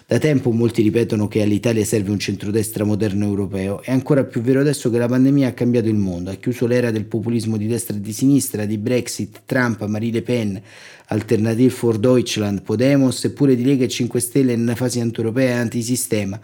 Da 0.07 0.19
tempo 0.19 0.51
molti 0.51 0.83
ripetono 0.83 1.29
che 1.29 1.43
all'Italia 1.43 1.85
serve 1.85 2.11
un 2.11 2.19
centrodestra 2.19 2.85
moderno 2.85 3.25
europeo. 3.25 3.83
È 3.83 3.91
ancora 3.91 4.25
più 4.25 4.41
vero 4.41 4.61
adesso 4.61 4.91
che 4.91 4.99
la 4.99 5.09
pandemia 5.09 5.49
ha 5.49 5.53
cambiato 5.53 5.89
il 5.89 5.97
mondo, 5.97 6.31
ha 6.31 6.35
chiuso 6.35 6.67
l'era 6.67 6.91
del 6.91 7.05
populismo 7.05 7.57
di 7.57 7.67
destra 7.67 7.97
e 7.97 8.01
di 8.01 8.13
sinistra, 8.13 8.65
di 8.65 8.79
Brexit, 8.79 9.43
Trump, 9.47 9.85
Marie 9.87 10.13
Le 10.13 10.23
Pen, 10.23 10.63
Alternative 11.07 11.71
for 11.71 11.99
Deutschland, 11.99 12.63
Podemos 12.63 13.25
eppure 13.25 13.57
di 13.57 13.65
Lega 13.65 13.85
e 13.85 13.89
5 13.89 14.21
Stelle 14.21 14.57
nella 14.57 14.75
fase 14.75 15.01
anti-europea 15.01 15.57
e 15.57 15.59
antisistema 15.59 16.41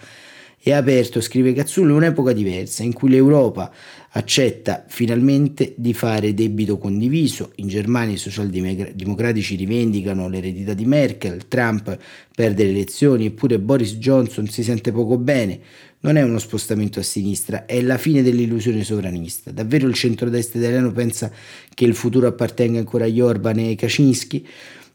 è 0.65 0.71
aperto, 0.71 1.21
scrive 1.21 1.53
Cazzullo, 1.53 1.97
un'epoca 1.97 2.33
diversa 2.33 2.85
in 2.85 2.93
cui 2.93 3.11
l'Europa 3.11 3.73
accetta 4.11 4.85
finalmente 4.87 5.75
di 5.77 5.93
fare 5.93 6.35
debito 6.35 6.79
condiviso. 6.79 7.51
In 7.57 7.67
Germania 7.67 8.15
i 8.15 8.19
socialdemocratici 8.19 9.57
rivendicano 9.57 10.29
l'eredità 10.29 10.73
di 10.73 10.85
Merkel, 10.85 11.49
Trump 11.49 11.99
perde 12.33 12.63
le 12.63 12.71
elezioni, 12.71 13.27
eppure 13.27 13.59
Boris 13.59 13.97
Johnson 13.97 14.47
si 14.47 14.63
sente 14.63 14.93
poco 14.93 15.19
bene. 15.19 15.59
Non 16.01 16.17
è 16.17 16.23
uno 16.23 16.39
spostamento 16.39 17.01
a 17.01 17.03
sinistra, 17.03 17.67
è 17.67 17.81
la 17.83 17.99
fine 17.99 18.23
dell'illusione 18.23 18.85
sovranista. 18.85 19.51
Davvero 19.51 19.89
il 19.89 19.95
centrodestra 19.95 20.61
italiano 20.61 20.93
pensa 20.93 21.29
che 21.75 21.85
il 21.85 21.97
futuro 21.97 22.29
appartenga 22.29 22.79
ancora 22.79 23.07
agli 23.07 23.21
Orban 23.21 23.59
e 23.59 23.67
ai 23.67 23.75
Kaczynski? 23.75 24.47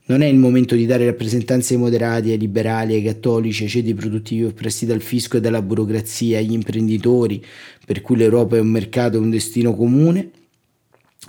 Non 0.09 0.21
è 0.21 0.25
il 0.25 0.37
momento 0.37 0.75
di 0.75 0.85
dare 0.85 1.05
rappresentanze 1.05 1.73
ai 1.73 1.79
moderati, 1.79 2.31
ai 2.31 2.37
liberali, 2.37 2.93
ai 2.93 3.03
cattolici, 3.03 3.63
ai 3.63 3.69
ceti 3.69 3.93
produttivi 3.93 4.45
oppressi 4.45 4.85
dal 4.85 5.01
fisco 5.01 5.37
e 5.37 5.41
dalla 5.41 5.61
burocrazia, 5.61 6.39
agli 6.39 6.53
imprenditori, 6.53 7.43
per 7.85 8.01
cui 8.01 8.15
l'Europa 8.15 8.55
è 8.55 8.61
un 8.61 8.69
mercato 8.69 9.17
e 9.17 9.19
un 9.19 9.29
destino 9.29 9.75
comune? 9.75 10.31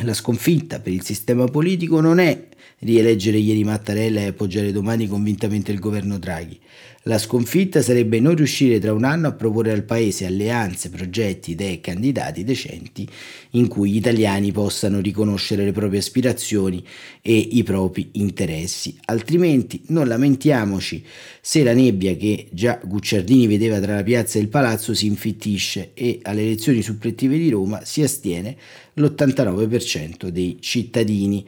La 0.03 0.14
sconfitta 0.14 0.79
per 0.79 0.93
il 0.93 1.03
sistema 1.03 1.47
politico 1.47 2.01
non 2.01 2.21
è 2.21 2.47
rieleggere 2.81 3.38
ieri 3.38 3.64
Mattarella 3.64 4.21
e 4.21 4.27
appoggiare 4.27 4.73
domani 4.73 5.07
convintamente 5.07 5.73
il 5.73 5.79
governo 5.81 6.19
Draghi. 6.19 6.59
La 7.03 7.17
sconfitta 7.17 7.81
sarebbe 7.81 8.21
non 8.21 8.35
riuscire 8.35 8.79
tra 8.79 8.93
un 8.93 9.05
anno 9.05 9.29
a 9.29 9.33
proporre 9.33 9.73
al 9.73 9.85
Paese 9.85 10.27
alleanze, 10.27 10.91
progetti, 10.91 11.53
idee 11.53 11.75
e 11.75 11.81
candidati 11.81 12.45
decenti 12.45 13.09
in 13.53 13.67
cui 13.67 13.93
gli 13.93 13.97
italiani 13.97 14.53
possano 14.53 15.01
riconoscere 15.01 15.64
le 15.64 15.73
proprie 15.73 16.01
aspirazioni 16.01 16.85
e 17.23 17.35
i 17.35 17.62
propri 17.62 18.11
interessi. 18.14 18.95
Altrimenti 19.07 19.85
non 19.87 20.07
lamentiamoci 20.07 21.03
se 21.41 21.62
la 21.62 21.73
nebbia 21.73 22.14
che 22.14 22.49
già 22.53 22.79
Gucciardini 22.85 23.47
vedeva 23.47 23.81
tra 23.81 23.95
la 23.95 24.03
piazza 24.03 24.38
e 24.38 24.43
il 24.43 24.49
palazzo 24.49 24.93
si 24.93 25.07
infittisce 25.07 25.93
e 25.95 26.19
alle 26.23 26.43
elezioni 26.43 26.83
supplettive 26.83 27.38
di 27.38 27.49
Roma 27.49 27.81
si 27.85 28.03
astiene 28.03 28.55
l'89% 28.95 30.29
dei 30.29 30.59
cittadini 30.61 31.47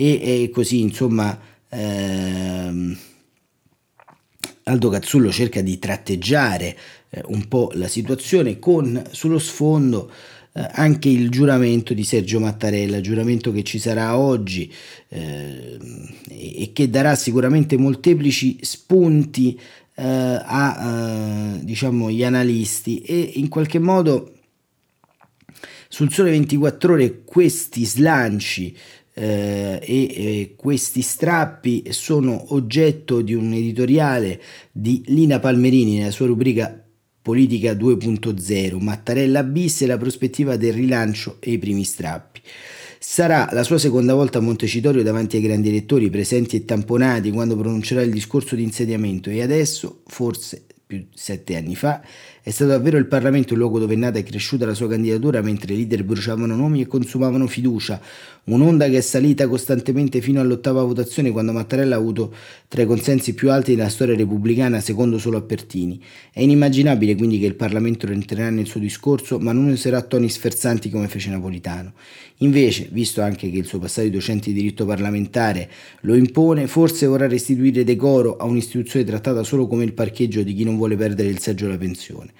e, 0.00 0.44
e 0.44 0.50
così 0.50 0.80
insomma 0.80 1.38
ehm, 1.68 2.96
Aldo 4.62 4.88
Cazzullo 4.88 5.30
cerca 5.30 5.60
di 5.60 5.78
tratteggiare 5.78 6.76
eh, 7.10 7.22
un 7.26 7.46
po' 7.48 7.70
la 7.74 7.88
situazione 7.88 8.58
con 8.58 9.02
sullo 9.10 9.38
sfondo 9.38 10.10
eh, 10.52 10.66
anche 10.72 11.10
il 11.10 11.28
giuramento 11.28 11.92
di 11.92 12.02
Sergio 12.02 12.40
Mattarella, 12.40 13.02
giuramento 13.02 13.52
che 13.52 13.62
ci 13.62 13.78
sarà 13.78 14.16
oggi 14.16 14.72
eh, 15.08 15.78
e 16.28 16.70
che 16.72 16.88
darà 16.88 17.14
sicuramente 17.14 17.76
molteplici 17.76 18.58
spunti 18.62 19.60
eh, 19.96 20.02
a 20.02 21.56
eh, 21.58 21.64
diciamo 21.64 22.10
gli 22.10 22.24
analisti. 22.24 23.00
E 23.02 23.32
in 23.34 23.48
qualche 23.48 23.78
modo 23.78 24.34
sul 25.88 26.12
sole 26.12 26.30
24 26.30 26.92
ore 26.92 27.22
questi 27.24 27.84
slanci 27.84 28.74
eh, 29.14 29.78
e 29.82 30.54
questi 30.56 31.02
strappi 31.02 31.84
sono 31.90 32.54
oggetto 32.54 33.20
di 33.20 33.34
un 33.34 33.52
editoriale 33.52 34.40
di 34.72 35.02
Lina 35.06 35.38
Palmerini 35.38 35.98
nella 35.98 36.10
sua 36.10 36.26
rubrica 36.26 36.84
Politica 37.22 37.72
2.0, 37.72 38.80
Mattarella 38.80 39.42
bis 39.42 39.82
e 39.82 39.86
la 39.86 39.98
prospettiva 39.98 40.56
del 40.56 40.72
rilancio 40.72 41.36
e 41.40 41.52
i 41.52 41.58
primi 41.58 41.84
strappi. 41.84 42.40
Sarà 42.98 43.48
la 43.52 43.62
sua 43.62 43.78
seconda 43.78 44.14
volta 44.14 44.38
a 44.38 44.42
Montecitorio 44.42 45.02
davanti 45.02 45.36
ai 45.36 45.42
grandi 45.42 45.68
elettori 45.68 46.08
presenti 46.10 46.56
e 46.56 46.64
tamponati 46.64 47.30
quando 47.30 47.56
pronuncerà 47.56 48.02
il 48.02 48.12
discorso 48.12 48.54
di 48.54 48.62
insediamento 48.62 49.30
e 49.30 49.42
adesso, 49.42 50.02
forse 50.06 50.64
più 50.90 51.06
sette 51.14 51.54
anni 51.54 51.76
fa, 51.76 52.02
è 52.42 52.50
stato 52.50 52.72
davvero 52.72 52.96
il 52.96 53.06
Parlamento 53.06 53.52
il 53.52 53.60
luogo 53.60 53.78
dove 53.78 53.94
è 53.94 53.96
nata 53.96 54.18
e 54.18 54.24
cresciuta 54.24 54.66
la 54.66 54.74
sua 54.74 54.88
candidatura 54.88 55.40
mentre 55.40 55.72
i 55.74 55.76
leader 55.76 56.02
bruciavano 56.02 56.56
nomi 56.56 56.80
e 56.80 56.88
consumavano 56.88 57.46
fiducia, 57.46 58.00
un'onda 58.44 58.88
che 58.88 58.96
è 58.96 59.00
salita 59.00 59.46
costantemente 59.46 60.20
fino 60.20 60.40
all'ottava 60.40 60.82
votazione 60.82 61.30
quando 61.30 61.52
Mattarella 61.52 61.94
ha 61.94 61.98
avuto 61.98 62.34
tra 62.66 62.82
i 62.82 62.86
consensi 62.86 63.34
più 63.34 63.52
alti 63.52 63.76
della 63.76 63.88
storia 63.88 64.16
repubblicana 64.16 64.80
secondo 64.80 65.18
solo 65.18 65.36
a 65.36 65.42
Pertini. 65.42 66.02
È 66.32 66.40
inimmaginabile 66.40 67.14
quindi 67.14 67.38
che 67.38 67.46
il 67.46 67.54
Parlamento 67.54 68.08
rientrerà 68.08 68.50
nel 68.50 68.66
suo 68.66 68.80
discorso 68.80 69.38
ma 69.38 69.52
non 69.52 69.68
userà 69.68 70.02
toni 70.02 70.28
sferzanti 70.28 70.90
come 70.90 71.06
fece 71.06 71.30
Napolitano. 71.30 71.92
Invece, 72.42 72.88
visto 72.90 73.20
anche 73.20 73.50
che 73.50 73.58
il 73.58 73.66
suo 73.66 73.78
passato 73.78 74.08
di 74.08 74.14
docente 74.14 74.48
di 74.48 74.54
diritto 74.54 74.86
parlamentare 74.86 75.68
lo 76.00 76.14
impone, 76.14 76.66
forse 76.66 77.06
vorrà 77.06 77.28
restituire 77.28 77.84
decoro 77.84 78.38
a 78.38 78.46
un'istituzione 78.46 79.04
trattata 79.04 79.42
solo 79.42 79.66
come 79.66 79.84
il 79.84 79.92
parcheggio 79.92 80.42
di 80.42 80.54
chi 80.54 80.64
non 80.64 80.78
vuole 80.80 80.96
perdere 80.96 81.28
il 81.28 81.38
seggio 81.38 81.66
o 81.66 81.68
la 81.68 81.76
pensione. 81.76 82.32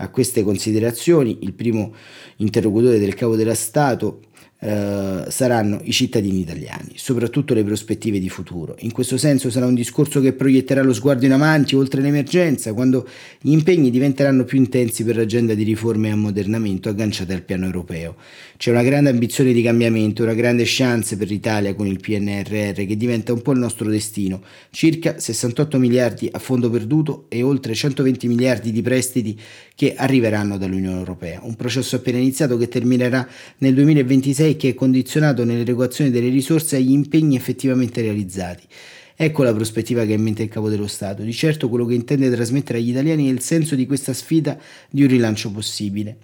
A 0.00 0.10
queste 0.10 0.42
considerazioni 0.42 1.38
il 1.42 1.52
primo 1.52 1.94
interlocutore 2.36 2.98
del 2.98 3.14
capo 3.14 3.36
dello 3.36 3.54
Stato 3.54 4.22
eh, 4.60 5.24
saranno 5.28 5.78
i 5.84 5.92
cittadini 5.92 6.40
italiani, 6.40 6.92
soprattutto 6.96 7.54
le 7.54 7.62
prospettive 7.62 8.18
di 8.18 8.28
futuro. 8.28 8.74
In 8.80 8.90
questo 8.90 9.16
senso 9.16 9.50
sarà 9.50 9.66
un 9.66 9.74
discorso 9.74 10.20
che 10.20 10.32
proietterà 10.32 10.82
lo 10.82 10.92
sguardo 10.92 11.24
in 11.26 11.32
avanti, 11.32 11.76
oltre 11.76 12.00
l'emergenza, 12.00 12.72
quando 12.72 13.06
gli 13.40 13.52
impegni 13.52 13.90
diventeranno 13.90 14.44
più 14.44 14.58
intensi 14.58 15.04
per 15.04 15.14
l'agenda 15.14 15.54
di 15.54 15.62
riforme 15.62 16.08
e 16.08 16.12
ammodernamento 16.12 16.88
agganciate 16.88 17.32
al 17.34 17.42
piano 17.42 17.66
europeo. 17.66 18.16
C'è 18.56 18.72
una 18.72 18.82
grande 18.82 19.10
ambizione 19.10 19.52
di 19.52 19.62
cambiamento, 19.62 20.24
una 20.24 20.34
grande 20.34 20.64
chance 20.66 21.16
per 21.16 21.28
l'Italia 21.28 21.74
con 21.74 21.86
il 21.86 22.00
PNRR 22.00 22.84
che 22.84 22.96
diventa 22.96 23.32
un 23.32 23.42
po' 23.42 23.52
il 23.52 23.60
nostro 23.60 23.88
destino, 23.88 24.42
circa 24.70 25.20
68 25.20 25.78
miliardi 25.78 26.28
a 26.32 26.38
fondo 26.40 26.68
perduto 26.68 27.26
e 27.28 27.42
oltre 27.42 27.74
120 27.74 28.26
miliardi 28.26 28.72
di 28.72 28.82
prestiti 28.82 29.38
che 29.78 29.94
arriveranno 29.94 30.58
dall'Unione 30.58 30.98
Europea. 30.98 31.38
Un 31.44 31.54
processo 31.54 31.94
appena 31.94 32.18
iniziato 32.18 32.56
che 32.56 32.66
terminerà 32.66 33.24
nel 33.58 33.74
2026 33.74 34.50
e 34.50 34.56
che 34.56 34.68
è 34.70 34.74
condizionato 34.74 35.44
nell'erogazione 35.44 36.10
delle 36.10 36.30
risorse 36.30 36.74
agli 36.74 36.90
impegni 36.90 37.36
effettivamente 37.36 38.00
realizzati. 38.00 38.64
Ecco 39.14 39.44
la 39.44 39.54
prospettiva 39.54 40.04
che 40.04 40.14
ha 40.14 40.16
in 40.16 40.22
mente 40.22 40.42
il 40.42 40.48
capo 40.48 40.68
dello 40.68 40.88
Stato. 40.88 41.22
Di 41.22 41.32
certo 41.32 41.68
quello 41.68 41.86
che 41.86 41.94
intende 41.94 42.28
trasmettere 42.28 42.78
agli 42.78 42.88
italiani 42.88 43.28
è 43.28 43.30
il 43.30 43.40
senso 43.40 43.76
di 43.76 43.86
questa 43.86 44.12
sfida 44.12 44.58
di 44.90 45.02
un 45.02 45.08
rilancio 45.10 45.52
possibile. 45.52 46.16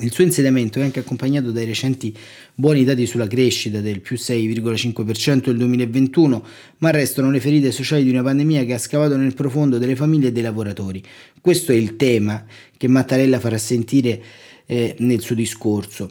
Il 0.00 0.12
suo 0.12 0.24
insediamento 0.24 0.78
è 0.78 0.82
anche 0.82 1.00
accompagnato 1.00 1.50
dai 1.50 1.64
recenti 1.64 2.14
buoni 2.54 2.84
dati 2.84 3.06
sulla 3.06 3.26
crescita 3.26 3.80
del 3.80 4.02
più 4.02 4.16
6,5% 4.16 5.44
del 5.44 5.56
2021, 5.56 6.44
ma 6.78 6.90
restano 6.90 7.30
le 7.30 7.40
ferite 7.40 7.72
sociali 7.72 8.04
di 8.04 8.10
una 8.10 8.22
pandemia 8.22 8.66
che 8.66 8.74
ha 8.74 8.78
scavato 8.78 9.16
nel 9.16 9.32
profondo 9.32 9.78
delle 9.78 9.96
famiglie 9.96 10.28
e 10.28 10.32
dei 10.32 10.42
lavoratori. 10.42 11.02
Questo 11.40 11.72
è 11.72 11.76
il 11.76 11.96
tema 11.96 12.44
che 12.76 12.88
Mattarella 12.88 13.40
farà 13.40 13.56
sentire 13.56 14.22
eh, 14.66 14.96
nel 14.98 15.20
suo 15.20 15.34
discorso 15.34 16.10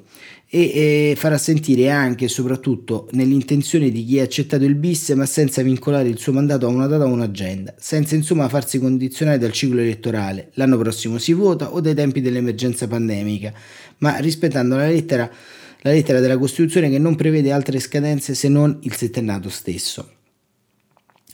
e 0.55 1.09
eh, 1.11 1.15
farà 1.17 1.37
sentire 1.37 1.89
anche 1.89 2.25
e 2.25 2.27
soprattutto 2.29 3.09
nell'intenzione 3.11 3.89
di 3.91 4.05
chi 4.05 4.21
ha 4.21 4.23
accettato 4.23 4.63
il 4.63 4.75
bis 4.75 5.09
ma 5.09 5.25
senza 5.25 5.61
vincolare 5.61 6.07
il 6.07 6.17
suo 6.17 6.31
mandato 6.31 6.65
a 6.65 6.69
una 6.69 6.87
data 6.87 7.03
o 7.03 7.09
un'agenda, 7.09 7.73
senza 7.77 8.15
insomma 8.15 8.47
farsi 8.47 8.79
condizionare 8.79 9.37
dal 9.37 9.51
ciclo 9.51 9.81
elettorale, 9.81 10.51
l'anno 10.53 10.77
prossimo 10.77 11.17
si 11.17 11.33
vota 11.33 11.73
o 11.73 11.81
dai 11.81 11.93
tempi 11.93 12.21
dell'emergenza 12.21 12.87
pandemica, 12.87 13.51
ma 13.97 14.15
rispettando 14.19 14.77
la 14.77 14.87
lettera, 14.87 15.29
la 15.81 15.91
lettera 15.91 16.21
della 16.21 16.37
Costituzione 16.37 16.89
che 16.89 16.99
non 16.99 17.15
prevede 17.15 17.51
altre 17.51 17.81
scadenze 17.81 18.33
se 18.33 18.47
non 18.47 18.77
il 18.83 18.95
settennato 18.95 19.49
stesso. 19.49 20.14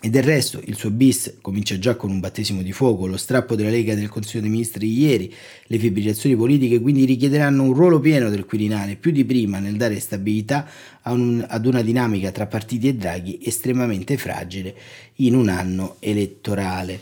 E 0.04 0.10
del 0.10 0.24
resto 0.24 0.60
il 0.66 0.76
suo 0.76 0.90
bis 0.90 1.38
comincia 1.42 1.78
già 1.78 1.96
con 1.96 2.10
un 2.10 2.20
battesimo 2.20 2.64
di 2.64 2.72
fuoco, 2.72 3.06
lo 3.06 3.18
strappo 3.18 3.54
della 3.54 3.70
Lega 3.70 3.94
del 3.94 4.10
Consiglio 4.10 4.42
dei 4.42 4.50
Ministri 4.50 4.92
ieri, 4.92 5.32
le 5.68 5.78
fibrillazioni 5.78 6.36
politiche 6.36 6.80
quindi 6.80 7.06
richiederanno 7.06 7.62
un 7.62 7.74
ruolo 7.74 8.00
pieno 8.00 8.32
del 8.32 8.46
Quirinale, 8.46 8.96
più 8.96 9.12
di 9.12 9.24
prima 9.24 9.60
nel 9.60 9.76
dare 9.76 10.00
stabilità 10.00 10.68
un, 11.04 11.46
ad 11.48 11.68
una 11.68 11.84
dinamica 11.84 12.32
tra 12.32 12.48
partiti 12.48 12.88
e 12.88 12.96
Draghi 12.96 13.42
estremamente 13.44 14.18
fragile 14.18 14.74
in 15.18 15.36
un 15.36 15.50
anno 15.50 15.98
elettorale. 16.00 17.00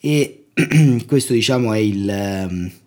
E 0.00 0.46
questo 1.06 1.34
diciamo 1.34 1.72
è 1.72 1.78
il... 1.78 2.80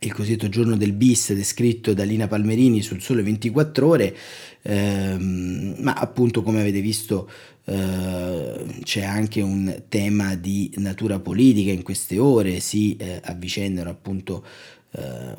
Il 0.00 0.12
cosiddetto 0.12 0.48
giorno 0.48 0.76
del 0.76 0.92
bis 0.92 1.32
descritto 1.32 1.92
da 1.92 2.04
Lina 2.04 2.28
Palmerini 2.28 2.82
sul 2.82 3.02
Sole 3.02 3.22
24 3.22 3.86
ore, 3.88 4.16
ehm, 4.62 5.74
ma 5.80 5.94
appunto 5.94 6.44
come 6.44 6.60
avete 6.60 6.80
visto 6.80 7.28
eh, 7.64 8.64
c'è 8.84 9.02
anche 9.02 9.40
un 9.42 9.82
tema 9.88 10.36
di 10.36 10.72
natura 10.76 11.18
politica 11.18 11.72
in 11.72 11.82
queste 11.82 12.16
ore, 12.16 12.60
si 12.60 12.96
eh, 12.96 13.20
avvicendano 13.24 13.90
appunto 13.90 14.44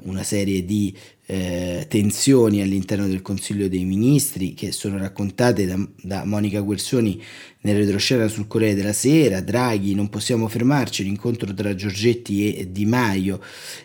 una 0.04 0.24
serie 0.24 0.66
di 0.66 0.96
eh, 1.26 1.86
tensioni 1.88 2.62
all'interno 2.62 3.08
del 3.08 3.22
Consiglio 3.22 3.68
dei 3.68 3.84
Ministri 3.84 4.54
che 4.54 4.72
sono 4.72 4.98
raccontate 4.98 5.66
da, 5.66 5.78
da 6.02 6.26
Monica 6.26 6.60
Guersoni 6.60 7.22
nel 7.62 7.78
retroscena 7.78 8.28
sul 8.28 8.48
Corriere 8.48 8.76
della 8.76 8.94
Sera, 8.94 9.42
Draghi, 9.42 9.94
non 9.94 10.10
possiamo 10.10 10.48
fermarci, 10.48 11.04
l'incontro 11.04 11.54
tra 11.54 11.76
Giorgetti 11.76 12.56
e 12.56 12.72
Di 12.72 12.86
Maio 12.86 13.42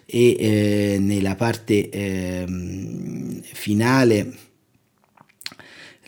e 0.06 0.36
eh, 0.38 0.98
nella 0.98 1.34
parte 1.34 1.90
ehm, 1.90 3.42
finale 3.42 4.52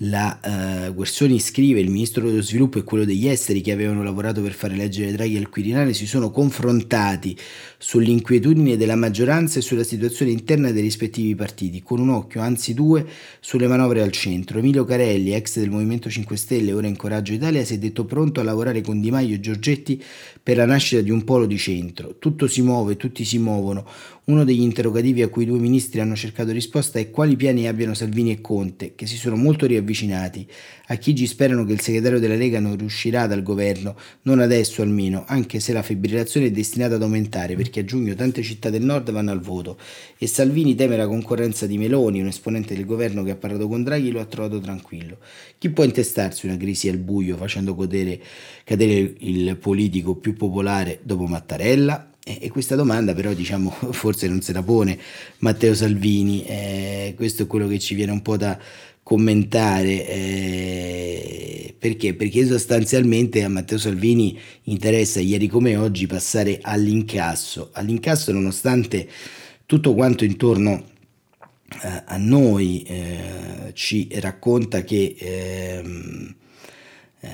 la 0.00 0.86
uh, 0.88 0.94
Guersoni 0.94 1.38
scrive 1.40 1.80
il 1.80 1.90
ministro 1.90 2.28
dello 2.28 2.42
sviluppo 2.42 2.78
e 2.78 2.84
quello 2.84 3.04
degli 3.04 3.26
esteri 3.26 3.60
che 3.60 3.72
avevano 3.72 4.02
lavorato 4.02 4.42
per 4.42 4.52
fare 4.52 4.76
leggere 4.76 5.12
Draghi 5.12 5.36
al 5.36 5.48
Quirinale 5.48 5.94
si 5.94 6.06
sono 6.06 6.30
confrontati 6.30 7.36
sull'inquietudine 7.78 8.76
della 8.76 8.96
maggioranza 8.96 9.58
e 9.58 9.62
sulla 9.62 9.84
situazione 9.84 10.30
interna 10.30 10.70
dei 10.70 10.82
rispettivi 10.82 11.34
partiti, 11.34 11.82
con 11.82 12.00
un 12.00 12.10
occhio, 12.10 12.40
anzi 12.40 12.74
due, 12.74 13.06
sulle 13.40 13.66
manovre 13.66 14.02
al 14.02 14.12
centro. 14.12 14.58
Emilio 14.58 14.84
Carelli, 14.84 15.32
ex 15.32 15.58
del 15.58 15.70
Movimento 15.70 16.10
5 16.10 16.36
Stelle, 16.36 16.72
ora 16.72 16.86
in 16.86 16.96
Coraggio 16.96 17.32
Italia, 17.32 17.64
si 17.64 17.74
è 17.74 17.78
detto 17.78 18.04
pronto 18.04 18.40
a 18.40 18.44
lavorare 18.44 18.80
con 18.80 19.00
Di 19.00 19.10
Maio 19.10 19.34
e 19.34 19.40
Giorgetti 19.40 20.02
per 20.42 20.56
la 20.56 20.66
nascita 20.66 21.00
di 21.00 21.10
un 21.10 21.24
polo 21.24 21.46
di 21.46 21.58
centro. 21.58 22.16
Tutto 22.18 22.46
si 22.46 22.62
muove, 22.62 22.96
tutti 22.96 23.24
si 23.24 23.38
muovono. 23.38 23.86
Uno 24.24 24.44
degli 24.44 24.62
interrogativi 24.62 25.22
a 25.22 25.28
cui 25.28 25.44
i 25.44 25.46
due 25.46 25.58
ministri 25.58 26.00
hanno 26.00 26.16
cercato 26.16 26.50
risposta 26.50 26.98
è 26.98 27.10
quali 27.10 27.36
piani 27.36 27.68
abbiano 27.68 27.94
Salvini 27.94 28.32
e 28.32 28.40
Conte, 28.40 28.94
che 28.94 29.06
si 29.06 29.16
sono 29.16 29.36
molto 29.36 29.66
riavvicinati. 29.66 29.85
A 30.88 30.94
Chigi 30.96 31.26
sperano 31.26 31.64
che 31.64 31.72
il 31.72 31.80
segretario 31.80 32.18
della 32.18 32.34
Lega 32.34 32.60
non 32.60 32.76
riuscirà 32.76 33.26
dal 33.26 33.42
governo, 33.42 33.96
non 34.22 34.40
adesso 34.40 34.82
almeno, 34.82 35.24
anche 35.26 35.60
se 35.60 35.72
la 35.72 35.82
fibrillazione 35.82 36.46
è 36.46 36.50
destinata 36.50 36.94
ad 36.94 37.02
aumentare, 37.02 37.56
perché 37.56 37.80
a 37.80 37.84
giugno 37.84 38.14
tante 38.14 38.42
città 38.42 38.70
del 38.70 38.82
nord 38.82 39.10
vanno 39.10 39.30
al 39.30 39.40
voto. 39.40 39.78
E 40.18 40.26
Salvini 40.26 40.74
teme 40.74 40.96
la 40.96 41.06
concorrenza 41.06 41.66
di 41.66 41.78
Meloni, 41.78 42.20
un 42.20 42.28
esponente 42.28 42.74
del 42.74 42.84
governo 42.84 43.22
che 43.22 43.32
ha 43.32 43.36
parlato 43.36 43.68
con 43.68 43.82
Draghi 43.82 44.10
lo 44.10 44.20
ha 44.20 44.24
trovato 44.24 44.60
tranquillo. 44.60 45.18
Chi 45.58 45.70
può 45.70 45.84
intestarsi 45.84 46.46
una 46.46 46.56
crisi 46.56 46.88
al 46.88 46.98
buio 46.98 47.36
facendo 47.36 47.74
cadere, 47.74 48.20
cadere 48.64 49.14
il 49.18 49.56
politico 49.56 50.14
più 50.14 50.34
popolare 50.34 51.00
dopo 51.02 51.26
Mattarella? 51.26 52.10
E 52.28 52.50
questa 52.50 52.74
domanda 52.74 53.14
però 53.14 53.32
diciamo 53.32 53.70
forse 53.92 54.26
non 54.26 54.40
se 54.40 54.52
la 54.52 54.62
pone 54.62 54.98
Matteo 55.38 55.76
Salvini, 55.76 56.44
eh, 56.44 57.12
questo 57.14 57.44
è 57.44 57.46
quello 57.46 57.68
che 57.68 57.78
ci 57.78 57.94
viene 57.94 58.10
un 58.10 58.20
po' 58.20 58.36
da 58.36 58.58
commentare, 59.06 60.08
eh, 60.08 61.74
perché? 61.78 62.14
Perché 62.14 62.44
sostanzialmente 62.44 63.44
a 63.44 63.48
Matteo 63.48 63.78
Salvini 63.78 64.36
interessa 64.64 65.20
ieri 65.20 65.46
come 65.46 65.76
oggi 65.76 66.08
passare 66.08 66.58
all'incasso, 66.60 67.68
all'incasso 67.74 68.32
nonostante 68.32 69.08
tutto 69.64 69.94
quanto 69.94 70.24
intorno 70.24 70.86
eh, 71.84 72.02
a 72.04 72.16
noi 72.16 72.82
eh, 72.82 73.70
ci 73.74 74.08
racconta 74.14 74.82
che 74.82 75.14
ehm, 75.16 76.34
eh, 77.20 77.28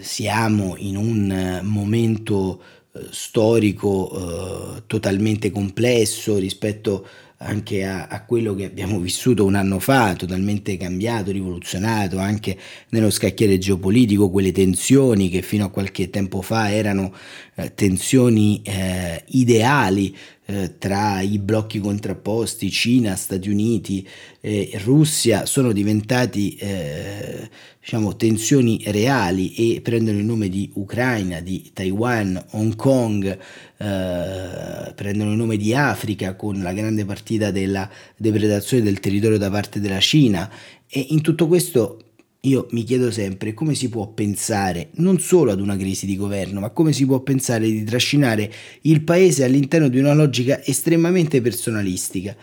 siamo 0.00 0.76
in 0.78 0.96
un 0.96 1.60
momento 1.64 2.62
eh, 2.94 3.00
storico 3.10 4.76
eh, 4.76 4.82
totalmente 4.86 5.50
complesso 5.50 6.38
rispetto 6.38 7.06
anche 7.42 7.84
a, 7.84 8.06
a, 8.06 8.24
quello 8.24 8.54
che 8.54 8.64
abbiamo 8.64 8.98
vissuto 8.98 9.44
un 9.44 9.54
anno 9.54 9.78
fa, 9.78 10.14
totalmente 10.14 10.76
cambiato, 10.76 11.30
rivoluzionato 11.30 12.18
anche 12.18 12.56
nello 12.90 13.10
scacchiere 13.10 13.58
geopolitico, 13.58 14.30
quelle 14.30 14.52
tensioni 14.52 15.28
che 15.28 15.42
fino 15.42 15.64
a 15.64 15.70
qualche 15.70 16.10
tempo 16.10 16.42
fa 16.42 16.72
erano 16.72 17.12
eh, 17.56 17.74
tensioni 17.74 18.62
eh, 18.64 19.22
ideali 19.28 20.16
eh, 20.44 20.76
tra 20.78 21.20
i 21.20 21.38
blocchi 21.38 21.78
contrapposti 21.78 22.70
Cina, 22.70 23.14
Stati 23.14 23.48
Uniti 23.48 24.06
e 24.40 24.72
Russia 24.82 25.46
sono 25.46 25.72
diventati 25.72 26.56
eh, 26.56 27.48
diciamo, 27.80 28.16
tensioni 28.16 28.82
reali 28.86 29.54
e 29.54 29.80
prendono 29.80 30.18
il 30.18 30.24
nome 30.24 30.48
di 30.48 30.70
Ucraina, 30.74 31.40
di 31.40 31.70
Taiwan, 31.72 32.44
Hong 32.50 32.74
Kong, 32.74 33.24
eh, 33.26 34.92
prendono 34.94 35.30
il 35.30 35.36
nome 35.36 35.56
di 35.56 35.74
Africa 35.74 36.34
con 36.34 36.60
la 36.60 36.72
grande 36.72 37.04
partita 37.04 37.50
della 37.50 37.88
depredazione 38.16 38.82
del 38.82 39.00
territorio 39.00 39.38
da 39.38 39.50
parte 39.50 39.80
della 39.80 40.00
Cina. 40.00 40.50
E 40.88 41.06
in 41.10 41.22
tutto 41.22 41.46
questo 41.46 42.11
io 42.44 42.66
mi 42.70 42.82
chiedo 42.82 43.12
sempre 43.12 43.54
come 43.54 43.76
si 43.76 43.88
può 43.88 44.08
pensare 44.08 44.88
non 44.94 45.20
solo 45.20 45.52
ad 45.52 45.60
una 45.60 45.76
crisi 45.76 46.06
di 46.06 46.16
governo, 46.16 46.58
ma 46.58 46.70
come 46.70 46.92
si 46.92 47.06
può 47.06 47.20
pensare 47.20 47.70
di 47.70 47.84
trascinare 47.84 48.50
il 48.82 49.02
paese 49.02 49.44
all'interno 49.44 49.86
di 49.86 50.00
una 50.00 50.12
logica 50.12 50.60
estremamente 50.64 51.40
personalistica. 51.40 52.34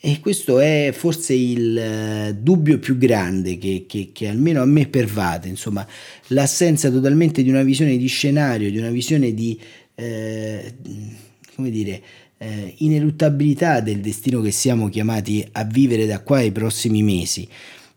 E 0.00 0.18
questo 0.18 0.58
è 0.58 0.92
forse 0.92 1.32
il 1.34 2.30
uh, 2.30 2.36
dubbio 2.42 2.80
più 2.80 2.98
grande 2.98 3.56
che, 3.56 3.84
che, 3.88 4.10
che, 4.12 4.28
almeno 4.28 4.62
a 4.62 4.66
me 4.66 4.88
pervade, 4.88 5.48
insomma, 5.48 5.86
l'assenza 6.28 6.90
totalmente 6.90 7.44
di 7.44 7.48
una 7.48 7.62
visione 7.62 7.96
di 7.96 8.06
scenario, 8.08 8.68
di 8.70 8.78
una 8.78 8.90
visione 8.90 9.32
di, 9.32 9.58
eh, 9.94 10.74
come 11.54 11.70
dire, 11.70 12.02
eh, 12.38 12.74
ineluttabilità 12.78 13.80
del 13.80 14.00
destino 14.00 14.40
che 14.40 14.50
siamo 14.50 14.88
chiamati 14.88 15.46
a 15.52 15.62
vivere 15.64 16.04
da 16.06 16.20
qua 16.20 16.38
ai 16.38 16.50
prossimi 16.50 17.02
mesi. 17.04 17.48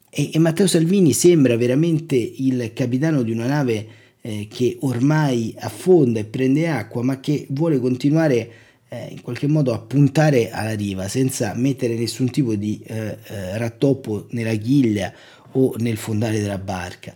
E, 0.10 0.32
e 0.34 0.40
Matteo 0.40 0.68
Salvini 0.68 1.14
sembra 1.14 1.56
veramente 1.56 2.16
il 2.16 2.72
capitano 2.74 3.22
di 3.22 3.32
una 3.32 3.46
nave 3.46 3.88
eh, 4.22 4.48
che 4.50 4.78
ormai 4.82 5.54
affonda 5.58 6.20
e 6.20 6.26
prende 6.26 6.68
acqua, 6.68 7.04
ma 7.04 7.20
che 7.20 7.46
vuole 7.50 7.80
continuare 7.80 8.52
eh, 8.90 9.08
in 9.12 9.22
qualche 9.22 9.48
modo 9.48 9.72
a 9.72 9.80
puntare 9.80 10.50
alla 10.50 10.74
riva 10.74 11.08
senza 11.08 11.54
mettere 11.56 11.96
nessun 11.96 12.30
tipo 12.32 12.56
di 12.56 12.82
eh, 12.84 13.18
eh, 13.24 13.58
rattoppo 13.58 14.26
nella 14.32 14.56
chiglia 14.56 15.14
o 15.52 15.76
nel 15.78 15.98
fondale 15.98 16.42
della 16.42 16.58
barca. 16.58 17.14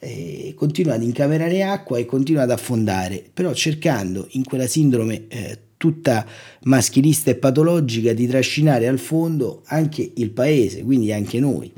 Eh, 0.00 0.54
continua 0.54 0.94
ad 0.94 1.02
incamerare 1.02 1.64
acqua 1.64 1.98
e 1.98 2.06
continua 2.06 2.42
ad 2.42 2.52
affondare, 2.52 3.24
però 3.34 3.52
cercando 3.52 4.28
in 4.30 4.44
quella 4.44 4.68
sindrome 4.68 5.24
eh, 5.26 5.58
tutta 5.76 6.24
maschilista 6.62 7.32
e 7.32 7.34
patologica 7.34 8.12
di 8.12 8.28
trascinare 8.28 8.86
al 8.86 8.98
fondo 9.00 9.62
anche 9.66 10.12
il 10.14 10.30
paese, 10.30 10.84
quindi 10.84 11.12
anche 11.12 11.40
noi. 11.40 11.72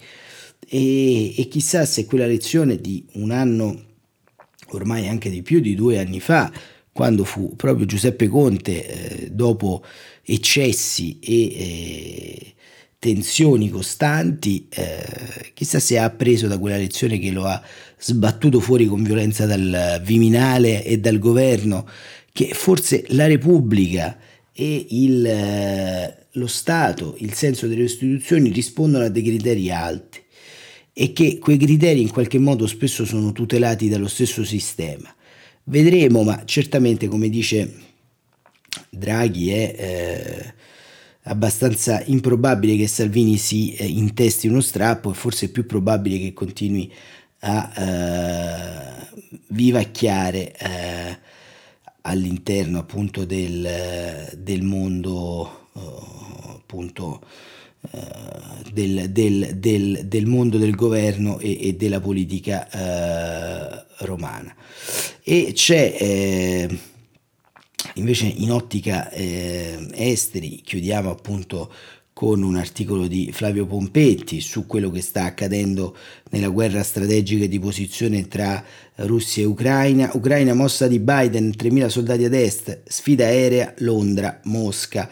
E, 0.68 1.40
e 1.40 1.48
chissà 1.48 1.84
se 1.84 2.06
quella 2.06 2.26
lezione 2.26 2.80
di 2.80 3.04
un 3.14 3.30
anno, 3.30 3.84
ormai 4.68 5.08
anche 5.08 5.30
di 5.30 5.42
più 5.42 5.60
di 5.60 5.74
due 5.74 5.98
anni 5.98 6.20
fa, 6.20 6.52
quando 6.92 7.24
fu 7.24 7.54
proprio 7.56 7.86
Giuseppe 7.86 8.28
Conte, 8.28 8.86
eh, 9.24 9.30
dopo 9.30 9.84
eccessi 10.22 11.18
e 11.20 11.42
eh, 11.42 12.54
tensioni 12.98 13.70
costanti, 13.70 14.66
eh, 14.68 15.52
chissà 15.54 15.80
se 15.80 15.98
ha 15.98 16.04
appreso 16.04 16.46
da 16.46 16.58
quella 16.58 16.76
lezione 16.76 17.18
che 17.18 17.30
lo 17.30 17.46
ha 17.46 17.62
sbattuto 17.98 18.60
fuori 18.60 18.86
con 18.86 19.02
violenza 19.02 19.46
dal 19.46 20.00
Viminale 20.04 20.84
e 20.84 20.98
dal 20.98 21.18
governo, 21.18 21.88
che 22.32 22.50
forse 22.52 23.04
la 23.08 23.26
Repubblica 23.26 24.18
e 24.52 24.86
il, 24.90 25.24
eh, 25.24 26.26
lo 26.32 26.46
Stato, 26.46 27.16
il 27.18 27.32
senso 27.32 27.66
delle 27.66 27.84
istituzioni 27.84 28.50
rispondono 28.50 29.04
a 29.04 29.08
dei 29.08 29.22
criteri 29.22 29.70
alti 29.70 30.22
e 30.92 31.12
che 31.12 31.38
quei 31.38 31.56
criteri 31.56 32.00
in 32.00 32.10
qualche 32.10 32.38
modo 32.38 32.66
spesso 32.66 33.04
sono 33.04 33.32
tutelati 33.32 33.88
dallo 33.88 34.08
stesso 34.08 34.44
sistema. 34.44 35.12
Vedremo, 35.64 36.22
ma 36.22 36.44
certamente 36.44 37.06
come 37.08 37.28
dice 37.28 37.72
Draghi 38.88 39.50
è 39.50 39.74
eh, 39.78 40.54
abbastanza 41.24 42.02
improbabile 42.04 42.76
che 42.76 42.86
Salvini 42.86 43.36
si 43.36 43.74
eh, 43.74 43.86
intesti 43.86 44.48
uno 44.48 44.60
strappo 44.60 45.10
e 45.10 45.14
forse 45.14 45.46
è 45.46 45.50
più 45.50 45.66
probabile 45.66 46.18
che 46.18 46.32
continui 46.32 46.92
a 47.40 47.72
eh, 47.76 49.08
vivacchiare 49.48 50.54
eh, 50.56 51.18
all'interno 52.02 52.78
appunto 52.78 53.24
del, 53.24 54.34
del 54.36 54.62
mondo 54.62 55.68
uh, 55.72 56.50
appunto 56.54 57.20
del, 58.72 59.10
del, 59.10 59.56
del, 59.56 60.02
del, 60.04 60.26
mondo 60.26 60.58
del 60.58 60.74
governo 60.74 61.38
e, 61.38 61.68
e 61.68 61.74
della 61.74 62.00
politica 62.00 62.68
uh, 62.70 64.04
romana 64.04 64.54
e 65.22 65.52
c'è 65.54 65.96
eh, 65.98 66.78
invece 67.94 68.26
in 68.26 68.52
ottica 68.52 69.10
eh, 69.10 69.88
esteri 69.92 70.60
chiudiamo 70.62 71.10
appunto 71.10 71.72
con 72.20 72.42
un 72.42 72.56
articolo 72.56 73.06
di 73.06 73.30
Flavio 73.32 73.64
Pompetti 73.64 74.42
su 74.42 74.66
quello 74.66 74.90
che 74.90 75.00
sta 75.00 75.24
accadendo 75.24 75.96
nella 76.28 76.48
guerra 76.48 76.82
strategica 76.82 77.46
di 77.46 77.58
posizione 77.58 78.28
tra 78.28 78.62
Russia 78.96 79.42
e 79.42 79.46
Ucraina. 79.46 80.10
Ucraina 80.12 80.52
mossa 80.52 80.86
di 80.86 80.98
Biden, 80.98 81.54
3.000 81.56 81.86
soldati 81.86 82.24
ad 82.26 82.34
est, 82.34 82.82
sfida 82.84 83.24
aerea, 83.24 83.72
Londra, 83.78 84.38
Mosca. 84.44 85.08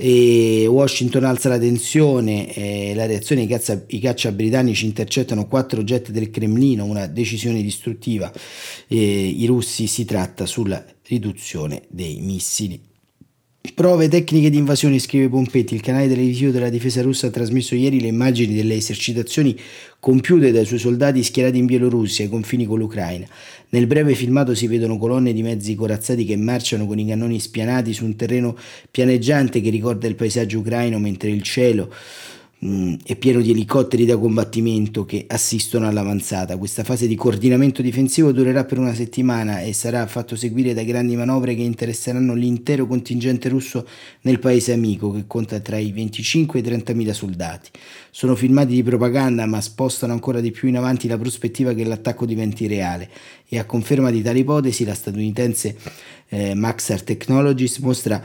E 0.00 0.64
Washington 0.68 1.24
alza 1.24 1.48
la 1.48 1.58
tensione, 1.58 2.54
eh, 2.54 2.94
la 2.94 3.04
reazione 3.04 3.42
i 3.42 3.46
caccia, 3.48 3.82
i 3.88 3.98
caccia, 3.98 4.30
britannici 4.30 4.86
intercettano 4.86 5.48
quattro 5.48 5.82
jet 5.82 6.10
del 6.10 6.30
Cremlino, 6.30 6.84
una 6.84 7.08
decisione 7.08 7.62
distruttiva. 7.62 8.32
Eh, 8.86 8.96
I 8.96 9.44
russi 9.46 9.88
si 9.88 10.04
tratta 10.04 10.46
sulla 10.46 10.84
riduzione 11.02 11.82
dei 11.88 12.20
missili. 12.20 12.80
Prove 13.74 14.08
tecniche 14.08 14.50
di 14.50 14.56
invasione, 14.56 14.98
scrive 14.98 15.28
Pompetti. 15.28 15.74
Il 15.74 15.80
canale 15.80 16.08
televisivo 16.08 16.50
della 16.50 16.68
difesa 16.68 17.02
russa 17.02 17.26
ha 17.26 17.30
trasmesso 17.30 17.74
ieri 17.74 18.00
le 18.00 18.08
immagini 18.08 18.54
delle 18.54 18.74
esercitazioni 18.74 19.58
compiute 20.00 20.52
dai 20.52 20.64
suoi 20.64 20.78
soldati 20.78 21.22
schierati 21.22 21.58
in 21.58 21.66
Bielorussia 21.66 22.24
ai 22.24 22.30
confini 22.30 22.66
con 22.66 22.78
l'Ucraina. 22.78 23.26
Nel 23.70 23.86
breve 23.86 24.14
filmato 24.14 24.54
si 24.54 24.66
vedono 24.66 24.96
colonne 24.96 25.32
di 25.32 25.42
mezzi 25.42 25.74
corazzati 25.74 26.24
che 26.24 26.36
marciano 26.36 26.86
con 26.86 26.98
i 26.98 27.06
cannoni 27.06 27.40
spianati 27.40 27.92
su 27.92 28.04
un 28.04 28.16
terreno 28.16 28.56
pianeggiante 28.90 29.60
che 29.60 29.70
ricorda 29.70 30.06
il 30.06 30.14
paesaggio 30.14 30.58
ucraino 30.58 30.98
mentre 30.98 31.30
il 31.30 31.42
cielo 31.42 31.92
Mm, 32.64 32.94
è 33.04 33.14
pieno 33.14 33.40
di 33.40 33.52
elicotteri 33.52 34.04
da 34.04 34.18
combattimento 34.18 35.04
che 35.04 35.26
assistono 35.28 35.86
all'avanzata. 35.86 36.56
Questa 36.56 36.82
fase 36.82 37.06
di 37.06 37.14
coordinamento 37.14 37.82
difensivo 37.82 38.32
durerà 38.32 38.64
per 38.64 38.78
una 38.78 38.94
settimana 38.94 39.60
e 39.60 39.72
sarà 39.72 40.04
fatto 40.08 40.34
seguire 40.34 40.74
da 40.74 40.82
grandi 40.82 41.14
manovre 41.14 41.54
che 41.54 41.62
interesseranno 41.62 42.34
l'intero 42.34 42.88
contingente 42.88 43.48
russo 43.48 43.86
nel 44.22 44.40
paese 44.40 44.72
amico 44.72 45.12
che 45.12 45.22
conta 45.28 45.60
tra 45.60 45.78
i 45.78 45.92
25 45.92 46.58
e 46.58 46.62
i 46.62 46.64
30 46.64 46.94
mila 46.94 47.12
soldati. 47.12 47.70
Sono 48.10 48.34
filmati 48.34 48.74
di 48.74 48.82
propaganda 48.82 49.46
ma 49.46 49.60
spostano 49.60 50.12
ancora 50.12 50.40
di 50.40 50.50
più 50.50 50.66
in 50.66 50.78
avanti 50.78 51.06
la 51.06 51.16
prospettiva 51.16 51.72
che 51.74 51.84
l'attacco 51.84 52.26
diventi 52.26 52.66
reale 52.66 53.08
e 53.48 53.60
a 53.60 53.66
conferma 53.66 54.10
di 54.10 54.20
tale 54.20 54.40
ipotesi 54.40 54.84
la 54.84 54.94
statunitense 54.94 55.76
eh, 56.30 56.54
Maxar 56.54 57.02
Technologies 57.02 57.78
mostra 57.78 58.20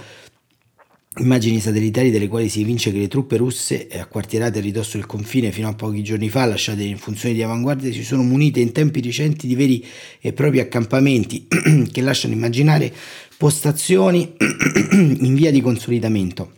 Immagini 1.17 1.59
satellitari 1.59 2.09
dalle 2.09 2.27
quali 2.27 2.49
si 2.49 2.61
evince 2.61 2.91
che 2.91 2.97
le 2.97 3.07
truppe 3.07 3.37
russe, 3.37 3.87
acquartierate 3.91 4.57
a 4.57 4.61
ridosso 4.61 4.97
del 4.97 5.05
confine 5.05 5.51
fino 5.51 5.67
a 5.67 5.73
pochi 5.75 6.01
giorni 6.01 6.27
fa, 6.27 6.45
lasciate 6.45 6.81
in 6.81 6.97
funzione 6.97 7.35
di 7.35 7.43
avanguardia, 7.43 7.91
si 7.91 8.03
sono 8.03 8.23
munite 8.23 8.61
in 8.61 8.71
tempi 8.71 8.99
recenti 8.99 9.45
di 9.45 9.53
veri 9.53 9.85
e 10.19 10.33
propri 10.33 10.59
accampamenti 10.59 11.45
che 11.91 12.01
lasciano 12.01 12.33
immaginare 12.33 12.91
postazioni 13.37 14.33
in 14.91 15.35
via 15.35 15.51
di 15.51 15.61
consolidamento 15.61 16.51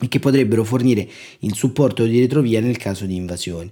e 0.00 0.08
che 0.08 0.18
potrebbero 0.18 0.64
fornire 0.64 1.08
il 1.40 1.54
supporto 1.54 2.04
di 2.04 2.20
retrovia 2.20 2.60
nel 2.60 2.76
caso 2.76 3.06
di 3.06 3.16
invasioni. 3.16 3.70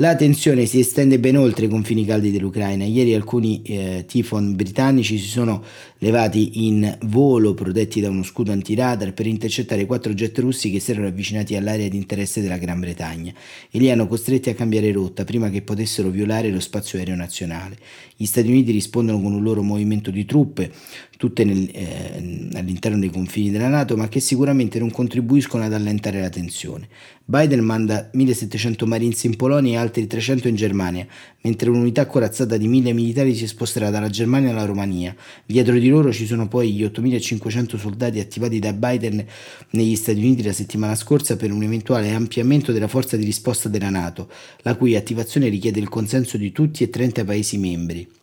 La 0.00 0.14
tensione 0.14 0.64
si 0.66 0.78
estende 0.78 1.18
ben 1.18 1.36
oltre 1.36 1.64
i 1.64 1.68
confini 1.68 2.04
caldi 2.04 2.30
dell'Ucraina. 2.30 2.84
Ieri 2.84 3.14
alcuni 3.14 3.62
eh, 3.62 4.04
tifon 4.06 4.54
britannici 4.54 5.18
si 5.18 5.26
sono 5.26 5.60
levati 5.98 6.64
in 6.66 6.96
volo 7.06 7.52
protetti 7.52 8.00
da 8.00 8.08
uno 8.08 8.22
scudo 8.22 8.52
antiradar 8.52 9.12
per 9.12 9.26
intercettare 9.26 9.86
quattro 9.86 10.14
jet 10.14 10.38
russi 10.38 10.70
che 10.70 10.78
si 10.78 10.92
erano 10.92 11.08
avvicinati 11.08 11.56
all'area 11.56 11.88
di 11.88 11.96
interesse 11.96 12.40
della 12.40 12.58
Gran 12.58 12.78
Bretagna 12.78 13.32
e 13.68 13.78
li 13.80 13.90
hanno 13.90 14.06
costretti 14.06 14.50
a 14.50 14.54
cambiare 14.54 14.92
rotta 14.92 15.24
prima 15.24 15.50
che 15.50 15.62
potessero 15.62 16.10
violare 16.10 16.50
lo 16.50 16.60
spazio 16.60 17.00
aereo 17.00 17.16
nazionale. 17.16 17.76
Gli 18.14 18.26
Stati 18.26 18.46
Uniti 18.46 18.70
rispondono 18.70 19.20
con 19.20 19.32
un 19.32 19.42
loro 19.42 19.62
movimento 19.62 20.12
di 20.12 20.24
truppe, 20.24 20.70
tutte 21.16 21.42
nel, 21.42 21.68
eh, 21.72 22.48
all'interno 22.54 22.98
dei 22.98 23.10
confini 23.10 23.50
della 23.50 23.66
Nato, 23.66 23.96
ma 23.96 24.08
che 24.08 24.20
sicuramente 24.20 24.78
non 24.78 24.92
contribuiscono 24.92 25.64
ad 25.64 25.72
allentare 25.72 26.20
la 26.20 26.28
tensione. 26.28 26.88
Biden 27.24 27.60
manda 27.60 28.08
1700 28.12 28.86
Marines 28.86 29.24
in 29.24 29.36
Polonia 29.36 29.74
e 29.74 29.82
altri 29.88 30.06
300 30.06 30.48
in 30.48 30.54
Germania, 30.54 31.06
mentre 31.40 31.70
un'unità 31.70 32.06
corazzata 32.06 32.56
di 32.56 32.68
1000 32.68 32.92
militari 32.92 33.34
si 33.34 33.46
sposterà 33.46 33.90
dalla 33.90 34.08
Germania 34.08 34.50
alla 34.50 34.64
Romania. 34.64 35.14
Dietro 35.44 35.78
di 35.78 35.88
loro 35.88 36.12
ci 36.12 36.26
sono 36.26 36.46
poi 36.46 36.72
gli 36.72 36.84
8500 36.84 37.76
soldati 37.76 38.20
attivati 38.20 38.58
da 38.58 38.72
Biden 38.72 39.24
negli 39.70 39.96
Stati 39.96 40.18
Uniti 40.18 40.42
la 40.42 40.52
settimana 40.52 40.94
scorsa 40.94 41.36
per 41.36 41.50
un 41.50 41.62
eventuale 41.62 42.12
ampliamento 42.12 42.72
della 42.72 42.88
forza 42.88 43.16
di 43.16 43.24
risposta 43.24 43.68
della 43.68 43.90
Nato, 43.90 44.30
la 44.62 44.76
cui 44.76 44.94
attivazione 44.94 45.48
richiede 45.48 45.80
il 45.80 45.88
consenso 45.88 46.36
di 46.36 46.52
tutti 46.52 46.84
e 46.84 46.90
30 46.90 47.24
Paesi 47.24 47.58
membri. 47.58 48.17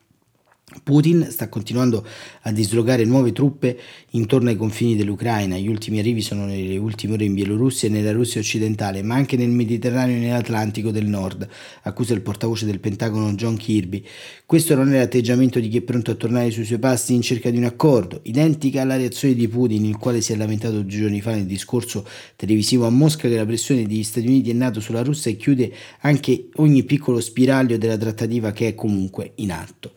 Putin 0.83 1.27
sta 1.29 1.49
continuando 1.49 2.05
a 2.41 2.51
dislocare 2.51 3.05
nuove 3.05 3.31
truppe 3.31 3.77
intorno 4.11 4.49
ai 4.49 4.55
confini 4.55 4.95
dell'Ucraina. 4.95 5.57
Gli 5.57 5.67
ultimi 5.67 5.99
arrivi 5.99 6.21
sono 6.21 6.45
nelle 6.45 6.77
ultime 6.77 7.13
ore 7.13 7.25
in 7.25 7.33
Bielorussia 7.33 7.87
e 7.87 7.91
nella 7.91 8.11
Russia 8.11 8.39
occidentale, 8.39 9.01
ma 9.01 9.15
anche 9.15 9.37
nel 9.37 9.49
Mediterraneo 9.49 10.15
e 10.15 10.19
nell'Atlantico 10.19 10.91
del 10.91 11.07
Nord, 11.07 11.47
accusa 11.83 12.13
il 12.13 12.21
portavoce 12.21 12.65
del 12.65 12.79
Pentagono 12.79 13.33
John 13.33 13.57
Kirby. 13.57 14.03
Questo 14.45 14.75
non 14.75 14.93
è 14.93 14.97
l'atteggiamento 14.99 15.59
di 15.59 15.69
chi 15.69 15.77
è 15.77 15.81
pronto 15.81 16.11
a 16.11 16.15
tornare 16.15 16.51
sui 16.51 16.65
suoi 16.65 16.79
passi 16.79 17.13
in 17.13 17.21
cerca 17.21 17.49
di 17.49 17.57
un 17.57 17.63
accordo, 17.65 18.19
identica 18.23 18.81
alla 18.81 18.95
reazione 18.95 19.33
di 19.33 19.47
Putin, 19.47 19.85
il 19.85 19.97
quale 19.97 20.21
si 20.21 20.33
è 20.33 20.35
lamentato 20.35 20.81
due 20.81 20.85
giorni 20.85 21.21
fa 21.21 21.31
nel 21.31 21.45
discorso 21.45 22.07
televisivo 22.35 22.85
a 22.85 22.89
Mosca 22.89 23.27
che 23.27 23.35
la 23.35 23.45
pressione 23.45 23.85
degli 23.85 24.03
Stati 24.03 24.27
Uniti 24.27 24.51
è 24.51 24.53
NATO 24.53 24.79
sulla 24.79 25.03
Russia 25.03 25.31
e 25.31 25.35
chiude 25.35 25.73
anche 26.01 26.49
ogni 26.55 26.83
piccolo 26.83 27.19
spiraglio 27.19 27.77
della 27.77 27.97
trattativa 27.97 28.51
che 28.51 28.67
è 28.69 28.75
comunque 28.75 29.33
in 29.35 29.51
atto. 29.51 29.93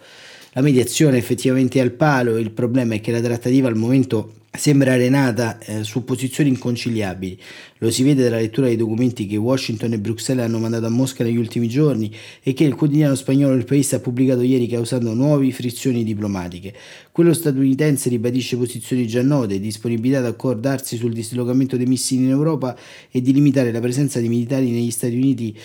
La 0.52 0.62
mediazione 0.62 1.18
effettivamente 1.18 1.78
è 1.78 1.82
al 1.82 1.92
palo, 1.92 2.38
il 2.38 2.50
problema 2.50 2.94
è 2.94 3.00
che 3.00 3.12
la 3.12 3.20
trattativa 3.20 3.68
al 3.68 3.76
momento 3.76 4.32
sembra 4.50 4.92
arenata 4.92 5.58
eh, 5.58 5.84
su 5.84 6.04
posizioni 6.04 6.48
inconciliabili. 6.48 7.38
Lo 7.78 7.90
si 7.90 8.02
vede 8.02 8.24
dalla 8.24 8.38
lettura 8.38 8.66
dei 8.66 8.76
documenti 8.76 9.26
che 9.26 9.36
Washington 9.36 9.92
e 9.92 9.98
Bruxelles 9.98 10.44
hanno 10.44 10.58
mandato 10.58 10.86
a 10.86 10.88
Mosca 10.88 11.22
negli 11.22 11.36
ultimi 11.36 11.68
giorni 11.68 12.12
e 12.42 12.54
che 12.54 12.64
il 12.64 12.74
quotidiano 12.74 13.14
spagnolo 13.14 13.54
Il 13.54 13.64
Paese 13.64 13.96
ha 13.96 14.00
pubblicato 14.00 14.40
ieri 14.40 14.66
causando 14.66 15.14
nuove 15.14 15.50
frizioni 15.52 16.02
diplomatiche. 16.02 16.74
Quello 17.12 17.32
statunitense 17.34 18.08
ribadisce 18.08 18.56
posizioni 18.56 19.06
già 19.06 19.22
note, 19.22 19.60
disponibilità 19.60 20.18
ad 20.18 20.26
accordarsi 20.26 20.96
sul 20.96 21.12
dislocamento 21.12 21.76
dei 21.76 21.86
missili 21.86 22.24
in 22.24 22.30
Europa 22.30 22.76
e 23.10 23.20
di 23.20 23.32
limitare 23.32 23.70
la 23.70 23.80
presenza 23.80 24.18
di 24.18 24.28
militari 24.28 24.70
negli 24.70 24.90
Stati 24.90 25.14
Uniti 25.14 25.56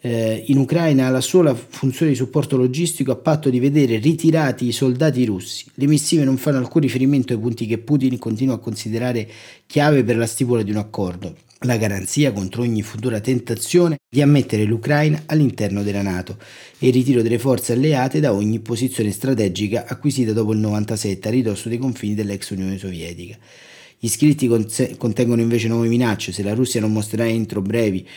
eh, 0.00 0.44
in 0.46 0.58
Ucraina 0.58 1.06
ha 1.06 1.10
la 1.10 1.20
sola 1.20 1.54
funzione 1.54 2.12
di 2.12 2.16
supporto 2.16 2.56
logistico 2.56 3.12
a 3.12 3.16
patto 3.16 3.50
di 3.50 3.60
vedere 3.60 3.98
ritirati 3.98 4.66
i 4.66 4.72
soldati 4.72 5.24
russi. 5.24 5.66
Le 5.74 5.86
missive 5.86 6.24
non 6.24 6.36
fanno 6.36 6.58
alcun 6.58 6.80
riferimento 6.80 7.32
ai 7.32 7.38
punti 7.38 7.66
che 7.66 7.78
Putin 7.78 8.18
continua 8.18 8.54
a 8.54 8.58
considerare 8.58 9.28
chiave 9.66 10.02
per 10.02 10.16
la 10.16 10.26
stipula 10.26 10.62
di 10.62 10.70
un 10.70 10.78
accordo 10.78 11.34
la 11.64 11.76
garanzia 11.76 12.32
contro 12.32 12.62
ogni 12.62 12.80
futura 12.80 13.20
tentazione 13.20 13.98
di 14.08 14.22
ammettere 14.22 14.64
l'Ucraina 14.64 15.24
all'interno 15.26 15.82
della 15.82 16.00
Nato 16.00 16.38
e 16.78 16.86
il 16.86 16.92
ritiro 16.94 17.20
delle 17.20 17.38
forze 17.38 17.74
alleate 17.74 18.18
da 18.18 18.32
ogni 18.32 18.60
posizione 18.60 19.10
strategica 19.10 19.84
acquisita 19.86 20.32
dopo 20.32 20.54
il 20.54 20.58
97 20.58 21.28
a 21.28 21.30
ridosso 21.30 21.68
dei 21.68 21.76
confini 21.76 22.14
dell'ex 22.14 22.48
Unione 22.50 22.78
Sovietica. 22.78 23.36
Gli 24.02 24.08
scritti 24.08 24.48
contengono 24.96 25.42
invece 25.42 25.68
nuove 25.68 25.88
minacce. 25.88 26.32
Se 26.32 26.42
la 26.42 26.54
Russia 26.54 26.80
non 26.80 26.90
mostrerà 26.90 27.28
entro 27.28 27.60
brevi 27.60 28.08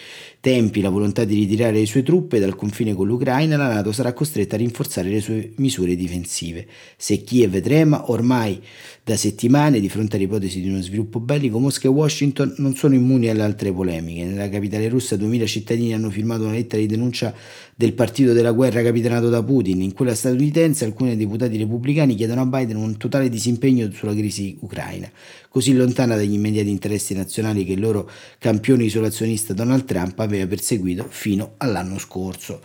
tempi 0.43 0.81
la 0.81 0.89
volontà 0.89 1.23
di 1.23 1.35
ritirare 1.35 1.71
le 1.71 1.85
sue 1.85 2.03
truppe 2.03 2.37
dal 2.37 2.57
confine 2.57 2.93
con 2.93 3.07
l'Ucraina, 3.07 3.55
la 3.55 3.75
Nato 3.75 3.93
sarà 3.93 4.11
costretta 4.11 4.55
a 4.55 4.57
rinforzare 4.57 5.07
le 5.07 5.21
sue 5.21 5.53
misure 5.55 5.95
difensive. 5.95 6.67
Se 6.97 7.23
Kiev 7.23 7.61
trema, 7.61 8.11
ormai 8.11 8.61
da 9.05 9.15
settimane, 9.15 9.79
di 9.79 9.87
fronte 9.87 10.17
all'ipotesi 10.17 10.59
di 10.59 10.67
uno 10.67 10.81
sviluppo 10.81 11.21
bellico, 11.21 11.59
Mosca 11.59 11.87
e 11.87 11.91
Washington 11.91 12.55
non 12.57 12.75
sono 12.75 12.93
immuni 12.93 13.29
alle 13.29 13.43
altre 13.43 13.71
polemiche. 13.71 14.25
Nella 14.25 14.49
capitale 14.49 14.89
russa 14.89 15.15
2000 15.15 15.45
cittadini 15.45 15.93
hanno 15.93 16.09
firmato 16.09 16.43
una 16.43 16.51
lettera 16.51 16.81
di 16.81 16.89
denuncia 16.89 17.33
del 17.73 17.93
partito 17.93 18.33
della 18.33 18.51
guerra 18.51 18.81
capitanato 18.81 19.29
da 19.29 19.41
Putin. 19.41 19.81
In 19.81 19.93
quella 19.93 20.13
statunitense 20.13 20.83
alcuni 20.83 21.15
deputati 21.15 21.57
repubblicani 21.57 22.15
chiedono 22.15 22.41
a 22.41 22.45
Biden 22.45 22.75
un 22.75 22.97
totale 22.97 23.29
disimpegno 23.29 23.89
sulla 23.91 24.13
crisi 24.13 24.57
ucraina, 24.59 25.09
così 25.47 25.73
lontana 25.73 26.17
dagli 26.17 26.33
immediati 26.33 26.69
interessi 26.69 27.13
nazionali 27.13 27.63
che 27.63 27.73
il 27.73 27.79
loro 27.79 28.09
campione 28.39 28.83
isolazionista 28.83 29.53
Donald 29.53 29.85
Trump 29.85 30.19
aveva 30.19 30.31
perseguito 30.47 31.05
fino 31.09 31.53
all'anno 31.57 31.97
scorso 31.97 32.61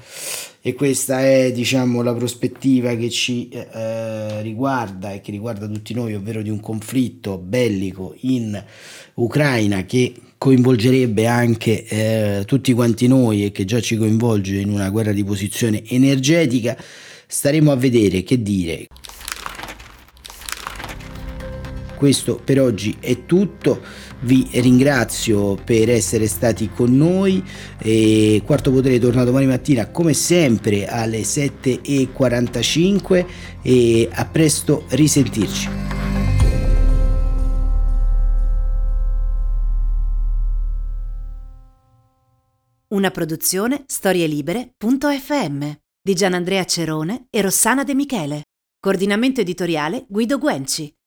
e 0.61 0.75
questa 0.75 1.21
è 1.21 1.53
diciamo 1.53 2.03
la 2.03 2.13
prospettiva 2.13 2.95
che 2.95 3.09
ci 3.11 3.49
eh, 3.49 3.69
eh, 3.73 4.43
riguarda 4.43 5.13
e 5.13 5.21
che 5.21 5.31
riguarda 5.31 5.67
tutti 5.67 5.95
noi, 5.95 6.15
ovvero 6.15 6.43
di 6.43 6.51
un 6.51 6.61
conflitto 6.61 7.39
bellico 7.39 8.15
in 8.21 8.63
Ucraina 9.15 9.85
che 9.85 10.13
coinvolgerebbe 10.37 11.27
anche 11.27 11.85
eh, 11.85 12.43
tutti 12.45 12.73
quanti 12.73 13.07
noi 13.07 13.47
e 13.47 13.53
che 13.53 13.65
già 13.65 13.81
ci 13.81 13.97
coinvolge 13.97 14.59
in 14.59 14.69
una 14.69 14.91
guerra 14.91 15.13
di 15.13 15.25
posizione 15.25 15.83
energetica. 15.87 16.77
Staremo 17.27 17.71
a 17.71 17.77
vedere 17.77 18.23
che 18.23 18.43
dire. 18.43 18.87
Questo 21.95 22.41
per 22.43 22.61
oggi 22.61 22.97
è 23.01 23.27
tutto 23.27 23.81
vi 24.21 24.49
ringrazio 24.53 25.55
per 25.55 25.91
essere 25.91 26.27
stati 26.27 26.71
con 26.71 26.97
noi 26.97 27.45
e 27.79 28.43
Quarto 28.45 28.73
Potere 28.73 28.99
torna 28.99 29.23
domani 29.25 29.47
mattina 29.47 29.87
come 29.89 30.15
sempre 30.15 30.87
alle 30.87 31.21
7.45 31.21 33.27
e 33.63 34.09
a 34.11 34.25
presto 34.25 34.85
risentirci. 34.89 35.69
Una 42.91 43.11
produzione 43.11 43.85
storielibere.fm 43.87 45.71
di 46.01 46.15
Gianandrea 46.15 46.65
Cerone 46.65 47.27
e 47.29 47.43
Rossana 47.43 47.85
De 47.85 47.95
Michele. 47.95 48.45
Coordinamento 48.81 49.43
editoriale 49.43 50.07
Guido 50.09 50.39
Guenci. 50.39 50.98